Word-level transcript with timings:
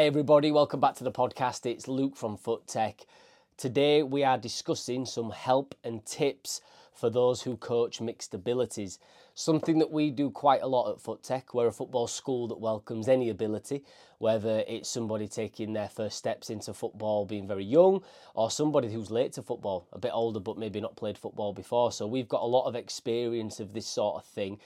Hi, 0.00 0.06
everybody. 0.06 0.50
Welcome 0.50 0.80
back 0.80 0.94
to 0.94 1.04
the 1.04 1.12
podcast. 1.12 1.66
It's 1.66 1.86
Luke 1.86 2.16
from 2.16 2.38
Foot 2.38 2.66
Tech. 2.66 3.04
Today, 3.58 4.02
we 4.02 4.24
are 4.24 4.38
discussing 4.38 5.04
some 5.04 5.30
help 5.30 5.74
and 5.84 6.02
tips 6.06 6.62
for 6.94 7.10
those 7.10 7.42
who 7.42 7.58
coach 7.58 8.00
mixed 8.00 8.32
abilities. 8.32 8.98
Something 9.34 9.78
that 9.78 9.90
we 9.90 10.10
do 10.10 10.30
quite 10.30 10.62
a 10.62 10.66
lot 10.66 10.90
at 10.90 11.02
Foot 11.02 11.22
Tech. 11.22 11.52
We're 11.52 11.66
a 11.66 11.72
football 11.72 12.06
school 12.06 12.48
that 12.48 12.58
welcomes 12.58 13.08
any 13.08 13.28
ability, 13.28 13.84
whether 14.16 14.64
it's 14.66 14.88
somebody 14.88 15.28
taking 15.28 15.74
their 15.74 15.90
first 15.90 16.16
steps 16.16 16.48
into 16.48 16.72
football 16.72 17.26
being 17.26 17.46
very 17.46 17.66
young, 17.66 18.02
or 18.32 18.50
somebody 18.50 18.90
who's 18.90 19.10
late 19.10 19.34
to 19.34 19.42
football, 19.42 19.86
a 19.92 19.98
bit 19.98 20.12
older 20.14 20.40
but 20.40 20.56
maybe 20.56 20.80
not 20.80 20.96
played 20.96 21.18
football 21.18 21.52
before. 21.52 21.92
So, 21.92 22.06
we've 22.06 22.26
got 22.26 22.40
a 22.40 22.46
lot 22.46 22.64
of 22.64 22.74
experience 22.74 23.60
of 23.60 23.74
this 23.74 23.86
sort 23.86 24.16
of 24.16 24.24
thing. 24.24 24.60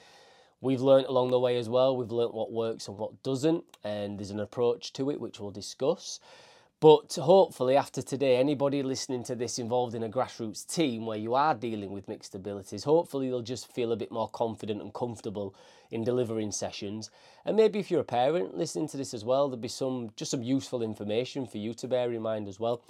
We've 0.64 0.80
learnt 0.80 1.08
along 1.08 1.30
the 1.30 1.38
way 1.38 1.58
as 1.58 1.68
well. 1.68 1.94
We've 1.94 2.10
learnt 2.10 2.32
what 2.32 2.50
works 2.50 2.88
and 2.88 2.96
what 2.96 3.22
doesn't, 3.22 3.64
and 3.84 4.18
there's 4.18 4.30
an 4.30 4.40
approach 4.40 4.94
to 4.94 5.10
it 5.10 5.20
which 5.20 5.38
we'll 5.38 5.50
discuss. 5.50 6.20
But 6.80 7.14
hopefully, 7.16 7.76
after 7.76 8.00
today, 8.00 8.36
anybody 8.36 8.82
listening 8.82 9.24
to 9.24 9.34
this 9.34 9.58
involved 9.58 9.94
in 9.94 10.02
a 10.02 10.08
grassroots 10.08 10.66
team 10.66 11.04
where 11.04 11.18
you 11.18 11.34
are 11.34 11.54
dealing 11.54 11.90
with 11.90 12.08
mixed 12.08 12.34
abilities, 12.34 12.84
hopefully 12.84 13.28
they'll 13.28 13.42
just 13.42 13.70
feel 13.74 13.92
a 13.92 13.96
bit 13.96 14.10
more 14.10 14.30
confident 14.30 14.80
and 14.80 14.94
comfortable 14.94 15.54
in 15.90 16.02
delivering 16.02 16.50
sessions. 16.50 17.10
And 17.44 17.58
maybe 17.58 17.78
if 17.78 17.90
you're 17.90 18.00
a 18.00 18.04
parent 18.04 18.56
listening 18.56 18.88
to 18.88 18.96
this 18.96 19.12
as 19.12 19.22
well, 19.22 19.48
there'll 19.48 19.60
be 19.60 19.68
some 19.68 20.12
just 20.16 20.30
some 20.30 20.42
useful 20.42 20.82
information 20.82 21.46
for 21.46 21.58
you 21.58 21.74
to 21.74 21.86
bear 21.86 22.10
in 22.10 22.22
mind 22.22 22.48
as 22.48 22.58
well. 22.58 22.82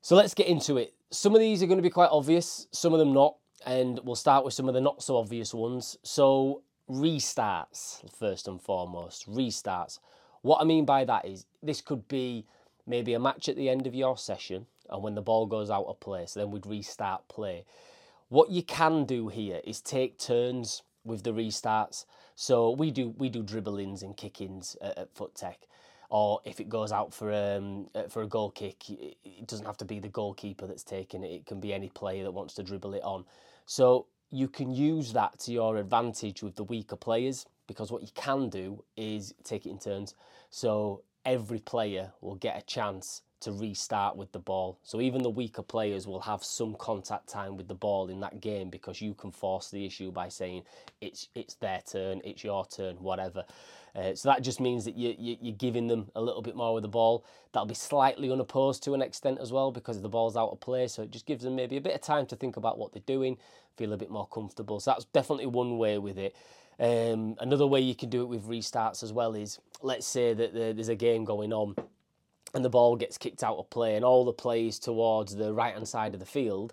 So 0.00 0.16
let's 0.16 0.32
get 0.32 0.46
into 0.46 0.78
it. 0.78 0.94
Some 1.10 1.34
of 1.34 1.40
these 1.40 1.62
are 1.62 1.66
going 1.66 1.76
to 1.76 1.82
be 1.82 1.90
quite 1.90 2.10
obvious, 2.10 2.66
some 2.70 2.94
of 2.94 2.98
them 2.98 3.12
not, 3.12 3.36
and 3.66 4.00
we'll 4.02 4.16
start 4.16 4.46
with 4.46 4.54
some 4.54 4.66
of 4.66 4.74
the 4.74 4.80
not 4.80 5.02
so 5.02 5.18
obvious 5.18 5.52
ones. 5.52 5.98
So 6.02 6.62
restarts, 6.88 8.08
first 8.12 8.48
and 8.48 8.60
foremost. 8.60 9.28
Restarts. 9.30 9.98
What 10.42 10.60
I 10.60 10.64
mean 10.64 10.84
by 10.84 11.04
that 11.04 11.24
is 11.24 11.46
this 11.62 11.80
could 11.80 12.06
be 12.08 12.46
maybe 12.86 13.14
a 13.14 13.18
match 13.18 13.48
at 13.48 13.56
the 13.56 13.68
end 13.68 13.86
of 13.86 13.94
your 13.94 14.16
session, 14.16 14.66
and 14.88 15.02
when 15.02 15.14
the 15.14 15.22
ball 15.22 15.46
goes 15.46 15.70
out 15.70 15.86
of 15.86 15.98
play, 15.98 16.26
so 16.26 16.40
then 16.40 16.50
we'd 16.50 16.66
restart 16.66 17.26
play. 17.28 17.64
What 18.28 18.50
you 18.50 18.62
can 18.62 19.04
do 19.04 19.28
here 19.28 19.60
is 19.64 19.80
take 19.80 20.18
turns 20.18 20.82
with 21.04 21.22
the 21.22 21.32
restarts. 21.32 22.04
So 22.34 22.70
we 22.70 22.90
do 22.90 23.14
we 23.18 23.28
do 23.28 23.42
dribblings 23.42 24.02
and 24.02 24.16
kick-ins 24.16 24.76
at, 24.80 24.98
at 24.98 25.14
Foot 25.14 25.34
Tech, 25.34 25.66
or 26.10 26.40
if 26.44 26.60
it 26.60 26.68
goes 26.68 26.92
out 26.92 27.14
for 27.14 27.32
um 27.32 27.88
uh, 27.94 28.04
for 28.08 28.22
a 28.22 28.26
goal 28.28 28.50
kick, 28.50 28.88
it 28.90 29.46
doesn't 29.46 29.66
have 29.66 29.78
to 29.78 29.84
be 29.84 29.98
the 30.00 30.08
goalkeeper 30.08 30.66
that's 30.66 30.84
taking 30.84 31.24
it. 31.24 31.32
It 31.32 31.46
can 31.46 31.60
be 31.60 31.72
any 31.72 31.88
player 31.88 32.24
that 32.24 32.32
wants 32.32 32.54
to 32.54 32.62
dribble 32.62 32.94
it 32.94 33.02
on. 33.02 33.24
So 33.64 34.06
you 34.30 34.48
can 34.48 34.70
use 34.70 35.12
that 35.12 35.38
to 35.40 35.52
your 35.52 35.76
advantage 35.76 36.42
with 36.42 36.56
the 36.56 36.64
weaker 36.64 36.96
players 36.96 37.46
because 37.66 37.90
what 37.90 38.02
you 38.02 38.08
can 38.14 38.48
do 38.48 38.84
is 38.96 39.34
take 39.44 39.66
it 39.66 39.70
in 39.70 39.78
turns. 39.78 40.14
So 40.50 41.02
every 41.24 41.58
player 41.58 42.12
will 42.20 42.36
get 42.36 42.58
a 42.58 42.64
chance 42.64 43.22
to 43.40 43.52
restart 43.52 44.16
with 44.16 44.32
the 44.32 44.38
ball. 44.38 44.78
So 44.82 45.00
even 45.00 45.22
the 45.22 45.30
weaker 45.30 45.62
players 45.62 46.06
will 46.06 46.20
have 46.20 46.42
some 46.42 46.74
contact 46.78 47.28
time 47.28 47.56
with 47.56 47.68
the 47.68 47.74
ball 47.74 48.08
in 48.08 48.20
that 48.20 48.40
game 48.40 48.70
because 48.70 49.00
you 49.00 49.14
can 49.14 49.30
force 49.30 49.70
the 49.70 49.84
issue 49.84 50.10
by 50.10 50.28
saying 50.28 50.62
it's 51.00 51.28
it's 51.34 51.54
their 51.54 51.80
turn, 51.90 52.20
it's 52.24 52.42
your 52.42 52.66
turn, 52.66 52.96
whatever. 52.96 53.44
Uh, 53.94 54.14
so 54.14 54.28
that 54.28 54.42
just 54.42 54.60
means 54.60 54.84
that 54.84 54.94
you, 54.94 55.14
you, 55.18 55.36
you're 55.40 55.56
giving 55.56 55.86
them 55.86 56.10
a 56.14 56.20
little 56.20 56.42
bit 56.42 56.54
more 56.54 56.74
with 56.74 56.82
the 56.82 56.88
ball. 56.88 57.24
That'll 57.52 57.66
be 57.66 57.74
slightly 57.74 58.30
unopposed 58.30 58.82
to 58.84 58.92
an 58.92 59.00
extent 59.00 59.38
as 59.40 59.52
well 59.52 59.70
because 59.72 60.02
the 60.02 60.08
ball's 60.08 60.36
out 60.36 60.50
of 60.50 60.60
play. 60.60 60.86
So 60.88 61.02
it 61.02 61.10
just 61.10 61.24
gives 61.24 61.44
them 61.44 61.56
maybe 61.56 61.78
a 61.78 61.80
bit 61.80 61.94
of 61.94 62.02
time 62.02 62.26
to 62.26 62.36
think 62.36 62.58
about 62.58 62.78
what 62.78 62.92
they're 62.92 63.02
doing, 63.06 63.38
feel 63.78 63.94
a 63.94 63.96
bit 63.96 64.10
more 64.10 64.26
comfortable. 64.26 64.80
So 64.80 64.90
that's 64.90 65.06
definitely 65.06 65.46
one 65.46 65.78
way 65.78 65.96
with 65.96 66.18
it. 66.18 66.36
Um, 66.78 67.36
another 67.40 67.66
way 67.66 67.80
you 67.80 67.94
can 67.94 68.10
do 68.10 68.20
it 68.20 68.26
with 68.26 68.46
restarts 68.46 69.02
as 69.02 69.14
well 69.14 69.34
is 69.34 69.60
let's 69.80 70.06
say 70.06 70.34
that 70.34 70.52
there's 70.52 70.90
a 70.90 70.94
game 70.94 71.24
going 71.24 71.54
on 71.54 71.74
and 72.56 72.64
the 72.64 72.70
ball 72.70 72.96
gets 72.96 73.18
kicked 73.18 73.44
out 73.44 73.58
of 73.58 73.68
play 73.68 73.96
and 73.96 74.04
all 74.04 74.24
the 74.24 74.32
plays 74.32 74.78
towards 74.78 75.36
the 75.36 75.52
right 75.52 75.74
hand 75.74 75.86
side 75.86 76.14
of 76.14 76.20
the 76.20 76.24
field, 76.26 76.72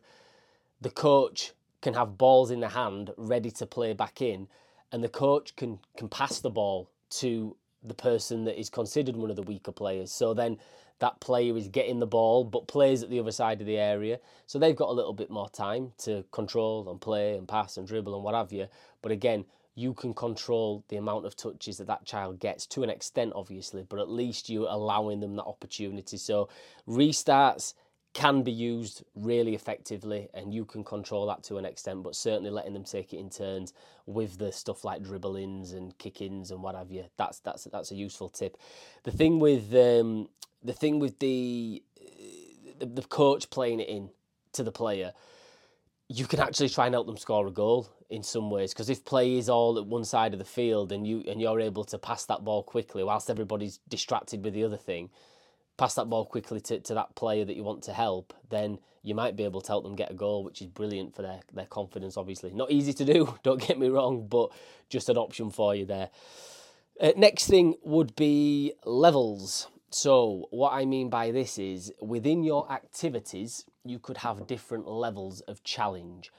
the 0.79 0.89
coach 0.89 1.51
can 1.81 1.93
have 1.93 2.17
balls 2.17 2.51
in 2.51 2.61
the 2.61 2.69
hand 2.69 3.11
ready 3.17 3.51
to 3.51 3.65
play 3.65 3.91
back 3.91 4.21
in 4.21 4.47
and 4.93 5.03
the 5.03 5.09
coach 5.09 5.53
can 5.57 5.77
can 5.97 6.07
pass 6.07 6.39
the 6.39 6.49
ball 6.49 6.89
to 7.09 7.57
the 7.83 7.93
person 7.93 8.45
that 8.45 8.57
is 8.57 8.69
considered 8.69 9.17
one 9.17 9.29
of 9.29 9.35
the 9.35 9.41
weaker 9.41 9.73
players. 9.73 10.09
So 10.09 10.33
then 10.33 10.57
that 10.99 11.19
player 11.19 11.57
is 11.57 11.67
getting 11.67 11.99
the 11.99 12.07
ball 12.07 12.45
but 12.45 12.65
plays 12.65 13.03
at 13.03 13.09
the 13.09 13.19
other 13.19 13.33
side 13.33 13.59
of 13.59 13.67
the 13.67 13.77
area. 13.77 14.21
So 14.45 14.57
they've 14.59 14.73
got 14.73 14.87
a 14.87 14.93
little 14.93 15.11
bit 15.11 15.29
more 15.29 15.49
time 15.49 15.91
to 16.03 16.23
control 16.31 16.89
and 16.89 17.01
play 17.01 17.35
and 17.35 17.45
pass 17.45 17.75
and 17.75 17.85
dribble 17.85 18.15
and 18.15 18.23
what 18.23 18.35
have 18.35 18.53
you. 18.53 18.67
But 19.01 19.11
again, 19.11 19.43
you 19.75 19.93
can 19.93 20.13
control 20.13 20.83
the 20.89 20.97
amount 20.97 21.25
of 21.25 21.35
touches 21.35 21.77
that 21.77 21.87
that 21.87 22.05
child 22.05 22.39
gets 22.39 22.67
to 22.67 22.83
an 22.83 22.89
extent, 22.89 23.33
obviously, 23.35 23.83
but 23.87 23.99
at 23.99 24.09
least 24.09 24.49
you're 24.49 24.67
allowing 24.69 25.19
them 25.19 25.35
that 25.35 25.43
opportunity. 25.43 26.17
So 26.17 26.49
restarts 26.87 27.73
can 28.13 28.43
be 28.43 28.51
used 28.51 29.03
really 29.15 29.55
effectively 29.55 30.29
and 30.35 30.53
you 30.53 30.65
can 30.65 30.83
control 30.83 31.25
that 31.25 31.43
to 31.43 31.57
an 31.57 31.65
extent 31.65 32.03
but 32.03 32.15
certainly 32.15 32.51
letting 32.51 32.73
them 32.73 32.83
take 32.83 33.11
it 33.11 33.17
in 33.17 33.29
turns 33.29 33.73
with 34.05 34.37
the 34.37 34.51
stuff 34.51 34.83
like 34.83 35.01
dribblings 35.01 35.73
and 35.73 35.97
kick-ins 35.97 36.51
and 36.51 36.61
what 36.61 36.75
have 36.75 36.91
you 36.91 37.03
that's 37.17 37.39
that's 37.39 37.63
that's 37.65 37.89
a 37.91 37.95
useful 37.95 38.29
tip 38.29 38.55
the 39.03 39.11
thing 39.11 39.39
with 39.39 39.73
um, 39.73 40.29
the 40.63 40.73
thing 40.73 40.99
with 40.99 41.17
the, 41.19 41.81
the 42.77 42.85
the 42.85 43.01
coach 43.01 43.49
playing 43.49 43.79
it 43.79 43.89
in 43.89 44.09
to 44.51 44.61
the 44.61 44.71
player 44.71 45.11
you 46.07 46.27
can 46.27 46.39
actually 46.39 46.69
try 46.69 46.85
and 46.85 46.93
help 46.93 47.07
them 47.07 47.17
score 47.17 47.47
a 47.47 47.51
goal 47.51 47.89
in 48.13 48.23
some 48.23 48.49
ways 48.49 48.73
because 48.73 48.89
if 48.89 49.03
play 49.03 49.37
is 49.37 49.49
all 49.49 49.77
at 49.77 49.85
one 49.85 50.05
side 50.05 50.33
of 50.33 50.39
the 50.39 50.45
field 50.45 50.91
and 50.91 51.07
you 51.07 51.23
and 51.27 51.41
you're 51.41 51.59
able 51.59 51.83
to 51.83 51.97
pass 51.97 52.25
that 52.25 52.43
ball 52.43 52.63
quickly 52.63 53.03
whilst 53.03 53.29
everybody's 53.29 53.79
distracted 53.89 54.43
with 54.43 54.53
the 54.53 54.63
other 54.63 54.77
thing 54.77 55.09
pass 55.77 55.95
that 55.95 56.09
ball 56.09 56.25
quickly 56.25 56.59
to, 56.61 56.79
to 56.79 56.93
that 56.93 57.15
player 57.15 57.45
that 57.45 57.55
you 57.55 57.63
want 57.63 57.83
to 57.83 57.93
help, 57.93 58.33
then 58.49 58.79
you 59.01 59.15
might 59.15 59.35
be 59.35 59.43
able 59.43 59.61
to 59.61 59.67
help 59.67 59.83
them 59.83 59.95
get 59.95 60.11
a 60.11 60.13
goal, 60.13 60.43
which 60.43 60.61
is 60.61 60.67
brilliant 60.67 61.15
for 61.15 61.21
their, 61.21 61.39
their 61.53 61.65
confidence, 61.65 62.15
obviously. 62.15 62.53
Not 62.53 62.71
easy 62.71 62.93
to 62.93 63.05
do, 63.05 63.35
don't 63.43 63.65
get 63.65 63.79
me 63.79 63.89
wrong, 63.89 64.27
but 64.27 64.51
just 64.89 65.09
an 65.09 65.17
option 65.17 65.49
for 65.49 65.75
you 65.75 65.85
there. 65.85 66.09
Uh, 67.01 67.11
next 67.17 67.47
thing 67.47 67.75
would 67.83 68.15
be 68.15 68.73
levels. 68.85 69.67
So, 69.89 70.47
what 70.51 70.73
I 70.73 70.85
mean 70.85 71.09
by 71.09 71.31
this 71.31 71.57
is 71.57 71.91
within 72.01 72.43
your 72.43 72.71
activities, 72.71 73.65
you 73.83 73.99
could 73.99 74.17
have 74.17 74.47
different 74.47 74.87
levels 74.87 75.41
of 75.41 75.63
challenge. 75.63 76.31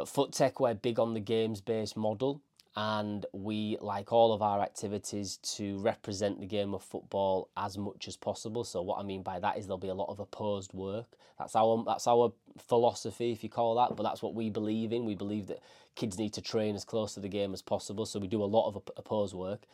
At 0.00 0.06
FootTech, 0.06 0.60
we're 0.60 0.72
big 0.72 0.98
on 0.98 1.12
the 1.12 1.20
games 1.20 1.60
based 1.60 1.94
model 1.94 2.40
and 2.74 3.26
we 3.34 3.76
like 3.82 4.14
all 4.14 4.32
of 4.32 4.40
our 4.40 4.62
activities 4.62 5.36
to 5.42 5.76
represent 5.80 6.40
the 6.40 6.46
game 6.46 6.72
of 6.72 6.82
football 6.82 7.50
as 7.54 7.76
much 7.76 8.08
as 8.08 8.16
possible. 8.16 8.64
So 8.64 8.80
what 8.80 8.98
i 8.98 9.02
mean 9.02 9.22
by 9.22 9.38
that 9.40 9.58
is 9.58 9.66
there'll 9.66 9.76
be 9.76 9.88
a 9.88 9.94
lot 9.94 10.08
of 10.08 10.18
opposed 10.18 10.72
work. 10.72 11.04
That's 11.38 11.54
our 11.54 11.84
that's 11.86 12.06
our 12.06 12.32
philosophy 12.66 13.30
if 13.30 13.44
you 13.44 13.50
call 13.50 13.74
that 13.74 13.94
but 13.94 14.02
that's 14.02 14.22
what 14.22 14.34
we 14.34 14.48
believe 14.48 14.90
in. 14.94 15.04
We 15.04 15.16
believe 15.16 15.48
that 15.48 15.60
kids 15.96 16.18
need 16.18 16.32
to 16.32 16.40
train 16.40 16.74
as 16.74 16.84
close 16.84 17.12
to 17.14 17.20
the 17.20 17.28
game 17.28 17.52
as 17.52 17.60
possible 17.60 18.06
so 18.06 18.18
we 18.18 18.28
do 18.28 18.42
a 18.42 18.44
lot 18.44 18.68
of 18.68 18.82
opposed 18.96 19.34
work. 19.34 19.64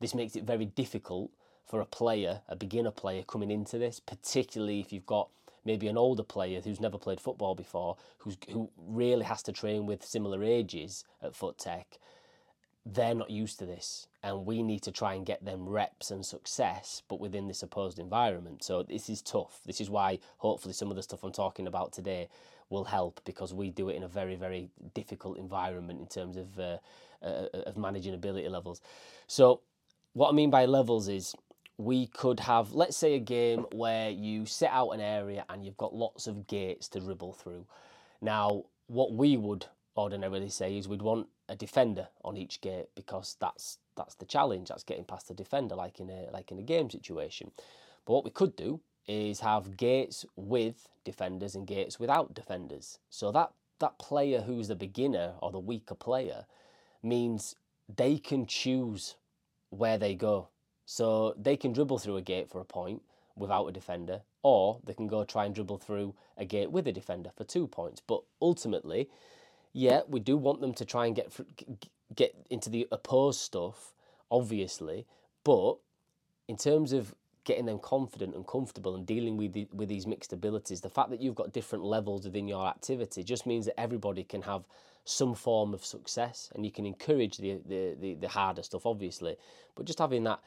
This 0.00 0.16
makes 0.16 0.34
it 0.34 0.42
very 0.42 0.64
difficult 0.64 1.30
for 1.64 1.80
a 1.80 1.86
player 1.86 2.40
a 2.48 2.56
beginner 2.56 2.90
player 2.90 3.22
coming 3.22 3.52
into 3.52 3.78
this 3.78 4.00
particularly 4.00 4.80
if 4.80 4.92
you've 4.92 5.06
got 5.06 5.28
maybe 5.64 5.88
an 5.88 5.96
older 5.96 6.22
player 6.22 6.60
who's 6.60 6.80
never 6.80 6.98
played 6.98 7.20
football 7.20 7.54
before 7.54 7.96
who's 8.18 8.36
who 8.50 8.70
really 8.76 9.24
has 9.24 9.42
to 9.42 9.52
train 9.52 9.86
with 9.86 10.04
similar 10.04 10.42
ages 10.42 11.04
at 11.22 11.34
foot 11.34 11.58
tech 11.58 11.98
they're 12.86 13.14
not 13.14 13.30
used 13.30 13.58
to 13.58 13.66
this 13.66 14.06
and 14.22 14.46
we 14.46 14.62
need 14.62 14.82
to 14.82 14.90
try 14.90 15.14
and 15.14 15.26
get 15.26 15.44
them 15.44 15.68
reps 15.68 16.10
and 16.10 16.24
success 16.24 17.02
but 17.08 17.20
within 17.20 17.46
this 17.46 17.62
opposed 17.62 17.98
environment. 17.98 18.64
So 18.64 18.82
this 18.82 19.08
is 19.08 19.22
tough. 19.22 19.60
This 19.66 19.80
is 19.80 19.90
why 19.90 20.18
hopefully 20.38 20.72
some 20.72 20.90
of 20.90 20.96
the 20.96 21.02
stuff 21.02 21.22
i'm 21.22 21.32
talking 21.32 21.66
about 21.66 21.92
today 21.92 22.28
will 22.70 22.84
help 22.84 23.20
because 23.24 23.52
we 23.52 23.70
do 23.70 23.88
it 23.88 23.96
in 23.96 24.02
a 24.02 24.08
very 24.08 24.36
very 24.36 24.70
difficult 24.94 25.38
environment 25.38 26.00
in 26.00 26.06
terms 26.06 26.36
of 26.36 26.58
uh, 26.58 26.78
uh, 27.22 27.46
of 27.66 27.76
managing 27.76 28.14
ability 28.14 28.48
levels. 28.48 28.80
So 29.26 29.60
what 30.12 30.30
i 30.30 30.32
mean 30.32 30.50
by 30.50 30.66
levels 30.66 31.06
is 31.08 31.34
we 31.84 32.06
could 32.08 32.40
have 32.40 32.72
let's 32.72 32.96
say 32.96 33.14
a 33.14 33.20
game 33.20 33.66
where 33.72 34.10
you 34.10 34.46
set 34.46 34.70
out 34.70 34.90
an 34.90 35.00
area 35.00 35.44
and 35.48 35.64
you've 35.64 35.76
got 35.76 35.94
lots 35.94 36.26
of 36.26 36.46
gates 36.46 36.88
to 36.88 37.00
dribble 37.00 37.32
through 37.32 37.64
now 38.20 38.64
what 38.86 39.12
we 39.12 39.36
would 39.36 39.66
ordinarily 39.96 40.48
say 40.48 40.76
is 40.76 40.88
we'd 40.88 41.02
want 41.02 41.26
a 41.48 41.56
defender 41.56 42.08
on 42.24 42.36
each 42.36 42.60
gate 42.60 42.86
because 42.94 43.36
that's 43.40 43.78
that's 43.96 44.14
the 44.14 44.24
challenge. 44.24 44.68
That's 44.68 44.84
getting 44.84 45.04
past 45.04 45.28
the 45.28 45.34
defender, 45.34 45.74
like 45.74 46.00
in 46.00 46.08
a 46.10 46.28
like 46.32 46.50
in 46.50 46.58
a 46.58 46.62
game 46.62 46.90
situation. 46.90 47.50
But 48.06 48.14
what 48.14 48.24
we 48.24 48.30
could 48.30 48.56
do 48.56 48.80
is 49.06 49.40
have 49.40 49.76
gates 49.76 50.24
with 50.36 50.88
defenders 51.04 51.54
and 51.54 51.66
gates 51.66 51.98
without 51.98 52.34
defenders. 52.34 52.98
So 53.10 53.32
that 53.32 53.52
that 53.80 53.98
player 53.98 54.42
who's 54.42 54.68
the 54.68 54.76
beginner 54.76 55.34
or 55.42 55.50
the 55.50 55.58
weaker 55.58 55.94
player 55.94 56.46
means 57.02 57.56
they 57.94 58.18
can 58.18 58.46
choose 58.46 59.16
where 59.70 59.98
they 59.98 60.14
go. 60.14 60.48
So 60.90 61.36
they 61.40 61.56
can 61.56 61.72
dribble 61.72 61.98
through 61.98 62.16
a 62.16 62.20
gate 62.20 62.50
for 62.50 62.60
a 62.60 62.64
point 62.64 63.02
without 63.36 63.64
a 63.68 63.70
defender, 63.70 64.22
or 64.42 64.80
they 64.84 64.92
can 64.92 65.06
go 65.06 65.22
try 65.22 65.44
and 65.44 65.54
dribble 65.54 65.78
through 65.78 66.16
a 66.36 66.44
gate 66.44 66.72
with 66.72 66.88
a 66.88 66.92
defender 66.92 67.30
for 67.36 67.44
two 67.44 67.68
points. 67.68 68.02
But 68.04 68.22
ultimately, 68.42 69.08
yeah, 69.72 70.00
we 70.08 70.18
do 70.18 70.36
want 70.36 70.60
them 70.60 70.74
to 70.74 70.84
try 70.84 71.06
and 71.06 71.14
get 71.14 71.32
get 72.16 72.34
into 72.50 72.68
the 72.70 72.88
opposed 72.90 73.38
stuff, 73.38 73.94
obviously, 74.32 75.06
but 75.44 75.76
in 76.48 76.56
terms 76.56 76.92
of 76.92 77.14
getting 77.44 77.66
them 77.66 77.78
confident 77.78 78.34
and 78.34 78.44
comfortable 78.44 78.96
and 78.96 79.06
dealing 79.06 79.36
with 79.36 79.52
the, 79.52 79.68
with 79.72 79.88
these 79.88 80.08
mixed 80.08 80.32
abilities. 80.32 80.80
The 80.80 80.90
fact 80.90 81.10
that 81.10 81.22
you've 81.22 81.36
got 81.36 81.52
different 81.52 81.84
levels 81.84 82.24
within 82.24 82.48
your 82.48 82.66
activity 82.66 83.22
just 83.22 83.46
means 83.46 83.66
that 83.66 83.78
everybody 83.78 84.24
can 84.24 84.42
have 84.42 84.64
some 85.04 85.36
form 85.36 85.72
of 85.72 85.84
success, 85.84 86.50
and 86.52 86.64
you 86.66 86.72
can 86.72 86.84
encourage 86.84 87.36
the 87.36 87.60
the, 87.64 87.96
the, 88.00 88.14
the 88.14 88.28
harder 88.28 88.64
stuff, 88.64 88.86
obviously. 88.86 89.36
But 89.76 89.86
just 89.86 90.00
having 90.00 90.24
that 90.24 90.40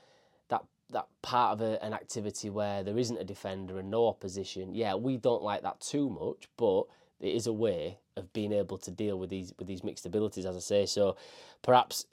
that 0.93 1.07
part 1.21 1.53
of 1.53 1.61
a, 1.61 1.83
an 1.83 1.93
activity 1.93 2.49
where 2.49 2.83
there 2.83 2.97
isn't 2.97 3.17
a 3.17 3.23
defender 3.23 3.79
and 3.79 3.91
no 3.91 4.07
opposition, 4.07 4.73
yeah, 4.73 4.95
we 4.95 5.17
don't 5.17 5.43
like 5.43 5.61
that 5.63 5.79
too 5.79 6.09
much, 6.09 6.47
but 6.57 6.83
it 7.19 7.33
is 7.35 7.47
a 7.47 7.53
way 7.53 7.99
of 8.15 8.31
being 8.33 8.53
able 8.53 8.77
to 8.77 8.91
deal 8.91 9.17
with 9.17 9.29
these 9.29 9.53
with 9.57 9.67
these 9.67 9.83
mixed 9.83 10.05
abilities, 10.05 10.45
as 10.45 10.55
I 10.55 10.59
say. 10.59 10.85
So 10.85 11.15
perhaps 11.61 12.05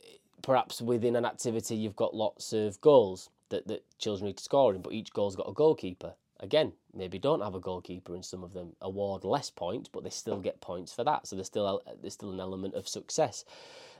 perhaps 0.42 0.80
within 0.80 1.16
an 1.16 1.24
activity 1.24 1.76
you've 1.76 1.96
got 1.96 2.14
lots 2.14 2.52
of 2.52 2.80
goals 2.80 3.30
that, 3.50 3.66
that 3.68 3.84
children 3.98 4.26
need 4.26 4.38
to 4.38 4.44
score 4.44 4.74
in, 4.74 4.80
but 4.80 4.92
each 4.92 5.12
goal's 5.12 5.36
got 5.36 5.48
a 5.48 5.52
goalkeeper. 5.52 6.14
Again, 6.40 6.72
maybe 6.94 7.18
don't 7.18 7.42
have 7.42 7.54
a 7.54 7.60
goalkeeper 7.60 8.14
and 8.14 8.24
some 8.24 8.42
of 8.42 8.54
them 8.54 8.74
award 8.80 9.24
less 9.24 9.50
points, 9.50 9.88
but 9.88 10.02
they 10.04 10.10
still 10.10 10.40
get 10.40 10.60
points 10.60 10.92
for 10.92 11.04
that. 11.04 11.26
So 11.26 11.36
there's 11.36 11.46
still 11.46 11.82
there's 12.00 12.14
still 12.14 12.32
an 12.32 12.40
element 12.40 12.74
of 12.74 12.88
success. 12.88 13.44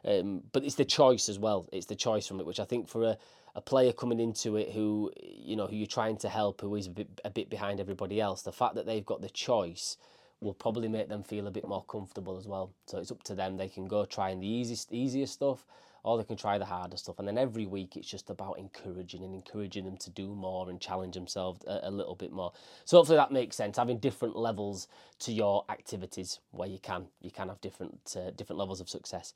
Um, 0.05 0.43
but 0.53 0.65
it's 0.65 0.77
the 0.77 0.85
choice 0.85 1.29
as 1.29 1.39
well. 1.39 1.69
It's 1.73 1.87
the 1.87 1.95
choice 1.95 2.27
from 2.27 2.41
it, 2.41 2.47
which 2.47 2.61
I 2.61 2.65
think 2.65 2.89
for 2.89 3.05
a, 3.05 3.19
a 3.55 3.61
player 3.61 3.93
coming 3.93 4.19
into 4.19 4.57
it 4.57 4.71
who 4.71 5.13
you 5.21 5.55
know 5.55 5.67
who 5.67 5.77
you're 5.77 5.87
trying 5.87 6.17
to 6.19 6.29
help, 6.31 6.63
who 6.63 6.75
is 6.77 6.87
a 6.87 6.91
bit 6.91 7.21
a 7.25 7.31
bit 7.31 7.51
behind 7.51 7.79
everybody 7.79 8.21
else, 8.21 8.43
the 8.43 8.53
fact 8.53 8.75
that 8.77 8.87
they've 8.87 9.05
got 9.05 9.21
the 9.21 9.31
choice 9.31 9.99
will 10.41 10.55
probably 10.55 10.89
make 10.89 11.11
them 11.11 11.23
feel 11.23 11.47
a 11.47 11.51
bit 11.51 11.69
more 11.69 11.85
comfortable 11.85 12.39
as 12.39 12.47
well. 12.47 12.73
So 12.87 12.99
it's 12.99 13.11
up 13.11 13.23
to 13.25 13.35
them. 13.35 13.59
They 13.59 13.69
can 13.69 13.87
go 13.87 14.07
trying 14.07 14.41
the 14.41 14.47
easiest 14.49 14.91
easier 14.91 15.27
stuff 15.27 15.67
or 16.03 16.19
they 16.19 16.25
can 16.25 16.37
try 16.37 16.59
the 16.59 16.65
harder 16.65 16.97
stuff. 16.97 17.19
And 17.19 17.29
then 17.29 17.39
every 17.39 17.67
week 17.67 17.97
it's 17.97 18.09
just 18.09 18.31
about 18.31 18.59
encouraging 18.59 19.25
and 19.25 19.35
encouraging 19.35 19.85
them 19.85 19.97
to 19.99 20.11
do 20.11 20.35
more 20.35 20.71
and 20.71 20.81
challenge 20.81 21.15
themselves 21.15 21.65
a, 21.67 21.81
a, 21.85 21.91
little 21.91 22.15
bit 22.15 22.33
more. 22.33 22.53
So 22.85 22.97
hopefully 22.97 23.17
that 23.17 23.33
makes 23.33 23.57
sense. 23.57 23.77
Having 23.77 23.99
different 23.99 24.37
levels 24.37 24.89
to 25.21 25.33
your 25.33 25.65
activities 25.69 26.41
where 26.53 26.69
you 26.69 26.79
can 26.79 27.07
you 27.21 27.31
can 27.31 27.49
have 27.49 27.61
different 27.61 28.17
uh, 28.17 28.31
different 28.31 28.59
levels 28.59 28.81
of 28.81 28.89
success. 28.89 29.35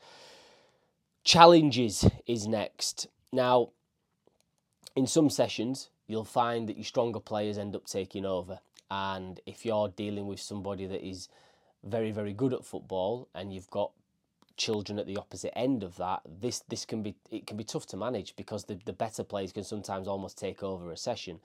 Challenges 1.23 2.09
is 2.27 2.47
next. 2.47 3.09
Now, 3.33 3.71
in 4.95 5.07
some 5.07 5.31
sessions, 5.31 5.91
you'll 6.07 6.25
find 6.25 6.69
that 6.69 6.77
your 6.77 6.85
stronger 6.85 7.21
players 7.21 7.59
end 7.59 7.75
up 7.75 7.87
taking 7.87 8.25
over. 8.25 8.61
And 8.91 9.41
if 9.47 9.65
you're 9.65 9.89
dealing 9.89 10.27
with 10.27 10.41
somebody 10.41 10.87
that 10.87 11.07
is 11.07 11.29
very, 11.83 12.13
very 12.13 12.33
good 12.33 12.53
at 12.53 12.65
football 12.65 13.29
and 13.35 13.53
you've 13.53 13.71
got 13.71 13.93
children 14.57 14.99
at 14.99 15.07
the 15.07 15.17
opposite 15.17 15.57
end 15.57 15.83
of 15.83 15.97
that, 15.97 16.23
this 16.27 16.61
this 16.69 16.85
can 16.85 17.03
be 17.03 17.15
it 17.31 17.47
can 17.47 17.57
be 17.57 17.65
tough 17.65 17.87
to 17.87 17.97
manage 17.97 18.37
because 18.37 18.65
the, 18.65 18.79
the 18.85 18.93
better 18.93 19.25
players 19.25 19.53
can 19.53 19.65
sometimes 19.65 20.09
almost 20.09 20.39
take 20.39 20.63
over 20.63 20.91
a 20.91 20.97
session. 20.97 21.41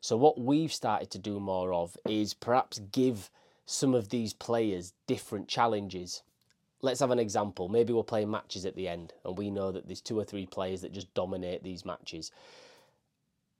So 0.00 0.16
what 0.16 0.40
we've 0.40 0.72
started 0.72 1.10
to 1.10 1.18
do 1.18 1.40
more 1.40 1.72
of 1.72 1.96
is 2.08 2.34
perhaps 2.34 2.80
give 2.92 3.30
some 3.64 3.94
of 3.94 4.10
these 4.10 4.32
players 4.32 4.92
different 5.06 5.48
challenges. 5.48 6.22
Let's 6.82 7.00
have 7.00 7.10
an 7.10 7.18
example. 7.18 7.68
Maybe 7.68 7.92
we're 7.92 8.04
playing 8.04 8.30
matches 8.30 8.64
at 8.64 8.76
the 8.76 8.86
end 8.86 9.14
and 9.24 9.36
we 9.36 9.50
know 9.50 9.72
that 9.72 9.86
there's 9.86 10.00
two 10.00 10.18
or 10.18 10.24
three 10.24 10.46
players 10.46 10.82
that 10.82 10.92
just 10.92 11.12
dominate 11.14 11.64
these 11.64 11.84
matches. 11.84 12.30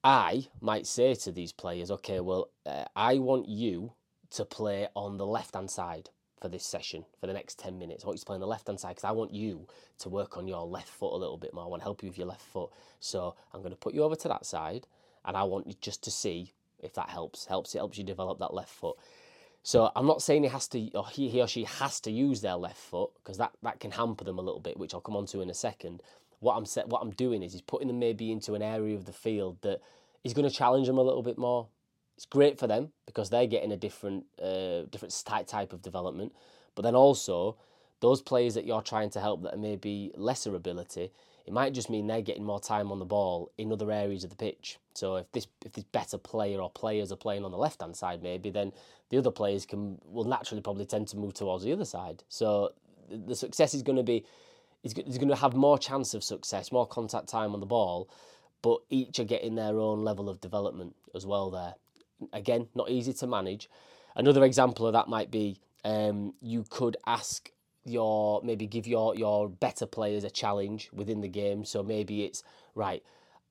I 0.04 0.46
might 0.60 0.86
say 0.86 1.14
to 1.14 1.32
these 1.32 1.52
players, 1.52 1.90
okay, 1.90 2.20
well, 2.20 2.50
uh, 2.64 2.84
I 2.94 3.18
want 3.18 3.48
you 3.48 3.94
to 4.30 4.44
play 4.44 4.86
on 4.94 5.16
the 5.16 5.26
left 5.26 5.54
hand 5.54 5.70
side 5.70 6.10
for 6.40 6.48
this 6.48 6.64
session 6.64 7.04
for 7.20 7.26
the 7.26 7.32
next 7.32 7.58
10 7.58 7.78
minutes. 7.78 8.04
I 8.04 8.08
want 8.08 8.16
you 8.16 8.20
to 8.20 8.26
play 8.26 8.34
on 8.34 8.40
the 8.40 8.46
left 8.46 8.66
hand 8.66 8.78
side 8.78 8.90
because 8.90 9.04
I 9.04 9.12
want 9.12 9.32
you 9.32 9.66
to 9.98 10.08
work 10.08 10.36
on 10.36 10.46
your 10.46 10.66
left 10.66 10.88
foot 10.88 11.12
a 11.12 11.16
little 11.16 11.38
bit 11.38 11.54
more. 11.54 11.64
I 11.64 11.68
want 11.68 11.80
to 11.80 11.84
help 11.84 12.02
you 12.02 12.08
with 12.08 12.18
your 12.18 12.26
left 12.26 12.42
foot. 12.42 12.70
So 13.00 13.34
I'm 13.52 13.60
going 13.60 13.72
to 13.72 13.76
put 13.76 13.94
you 13.94 14.02
over 14.02 14.16
to 14.16 14.28
that 14.28 14.44
side 14.44 14.86
and 15.24 15.36
I 15.36 15.44
want 15.44 15.66
you 15.66 15.74
just 15.80 16.02
to 16.04 16.10
see 16.10 16.52
if 16.82 16.92
that 16.94 17.08
helps. 17.08 17.46
Helps 17.46 17.74
it 17.74 17.78
helps 17.78 17.98
you 17.98 18.04
develop 18.04 18.38
that 18.38 18.54
left 18.54 18.70
foot. 18.70 18.96
So 19.62 19.90
I'm 19.96 20.06
not 20.06 20.22
saying 20.22 20.44
he 20.44 20.48
has 20.50 20.68
to 20.68 20.90
or 20.92 21.08
he, 21.08 21.28
he 21.28 21.40
or 21.40 21.48
she 21.48 21.64
has 21.64 22.00
to 22.00 22.10
use 22.10 22.40
their 22.40 22.54
left 22.54 22.78
foot 22.78 23.10
because 23.16 23.38
that, 23.38 23.52
that 23.62 23.80
can 23.80 23.90
hamper 23.90 24.24
them 24.24 24.38
a 24.38 24.42
little 24.42 24.60
bit, 24.60 24.78
which 24.78 24.94
I'll 24.94 25.00
come 25.00 25.16
on 25.16 25.26
to 25.26 25.40
in 25.40 25.50
a 25.50 25.54
second. 25.54 26.02
What 26.40 26.56
I'm 26.56 26.66
set, 26.66 26.88
what 26.88 27.00
I'm 27.02 27.10
doing 27.10 27.42
is 27.42 27.52
he's 27.52 27.62
putting 27.62 27.88
them 27.88 27.98
maybe 27.98 28.30
into 28.30 28.54
an 28.54 28.62
area 28.62 28.94
of 28.94 29.06
the 29.06 29.12
field 29.12 29.56
that 29.62 29.80
is 30.22 30.34
going 30.34 30.48
to 30.48 30.54
challenge 30.54 30.86
them 30.86 30.98
a 30.98 31.02
little 31.02 31.22
bit 31.22 31.38
more 31.38 31.66
it's 32.16 32.26
great 32.26 32.58
for 32.58 32.66
them 32.66 32.92
because 33.04 33.28
they're 33.28 33.46
getting 33.46 33.72
a 33.72 33.76
different 33.76 34.24
uh, 34.42 34.82
different 34.90 35.14
type 35.46 35.72
of 35.72 35.82
development. 35.82 36.32
But 36.74 36.82
then 36.82 36.94
also 36.94 37.56
those 38.00 38.22
players 38.22 38.54
that 38.54 38.64
you're 38.64 38.82
trying 38.82 39.10
to 39.10 39.20
help 39.20 39.42
that 39.42 39.54
are 39.54 39.58
maybe 39.58 40.12
lesser 40.16 40.54
ability, 40.54 41.12
it 41.46 41.52
might 41.52 41.74
just 41.74 41.90
mean 41.90 42.06
they're 42.06 42.22
getting 42.22 42.44
more 42.44 42.60
time 42.60 42.90
on 42.90 42.98
the 42.98 43.04
ball 43.04 43.50
in 43.58 43.72
other 43.72 43.90
areas 43.90 44.24
of 44.24 44.30
the 44.30 44.36
pitch. 44.36 44.78
So 44.94 45.16
if 45.16 45.30
this 45.32 45.46
if 45.64 45.72
this 45.72 45.84
better 45.84 46.16
player 46.16 46.58
or 46.58 46.70
players 46.70 47.12
are 47.12 47.16
playing 47.16 47.44
on 47.44 47.50
the 47.50 47.58
left 47.58 47.82
hand 47.82 47.94
side, 47.94 48.22
maybe 48.22 48.50
then 48.50 48.72
the 49.10 49.18
other 49.18 49.30
players 49.30 49.66
can 49.66 49.98
will 50.06 50.24
naturally 50.24 50.62
probably 50.62 50.86
tend 50.86 51.08
to 51.08 51.18
move 51.18 51.34
towards 51.34 51.64
the 51.64 51.72
other 51.72 51.84
side. 51.84 52.24
So 52.28 52.72
the 53.10 53.36
success 53.36 53.74
is 53.74 53.82
going 53.82 53.96
to 53.96 54.02
be 54.02 54.24
is 54.82 54.94
going 54.94 55.28
to 55.28 55.36
have 55.36 55.54
more 55.54 55.78
chance 55.78 56.14
of 56.14 56.24
success, 56.24 56.72
more 56.72 56.86
contact 56.86 57.28
time 57.28 57.52
on 57.52 57.60
the 57.60 57.66
ball, 57.66 58.08
but 58.62 58.78
each 58.88 59.18
are 59.18 59.24
getting 59.24 59.56
their 59.56 59.78
own 59.78 60.04
level 60.04 60.30
of 60.30 60.40
development 60.40 60.94
as 61.14 61.26
well 61.26 61.50
there 61.50 61.74
again, 62.32 62.68
not 62.74 62.90
easy 62.90 63.12
to 63.14 63.26
manage. 63.26 63.68
Another 64.14 64.44
example 64.44 64.86
of 64.86 64.92
that 64.94 65.08
might 65.08 65.30
be 65.30 65.60
um, 65.84 66.34
you 66.40 66.64
could 66.68 66.96
ask 67.06 67.50
your 67.84 68.40
maybe 68.42 68.66
give 68.66 68.86
your 68.86 69.14
your 69.14 69.48
better 69.48 69.86
players 69.86 70.24
a 70.24 70.30
challenge 70.30 70.90
within 70.92 71.20
the 71.20 71.28
game. 71.28 71.64
So 71.64 71.82
maybe 71.82 72.24
it's 72.24 72.42
right. 72.74 73.02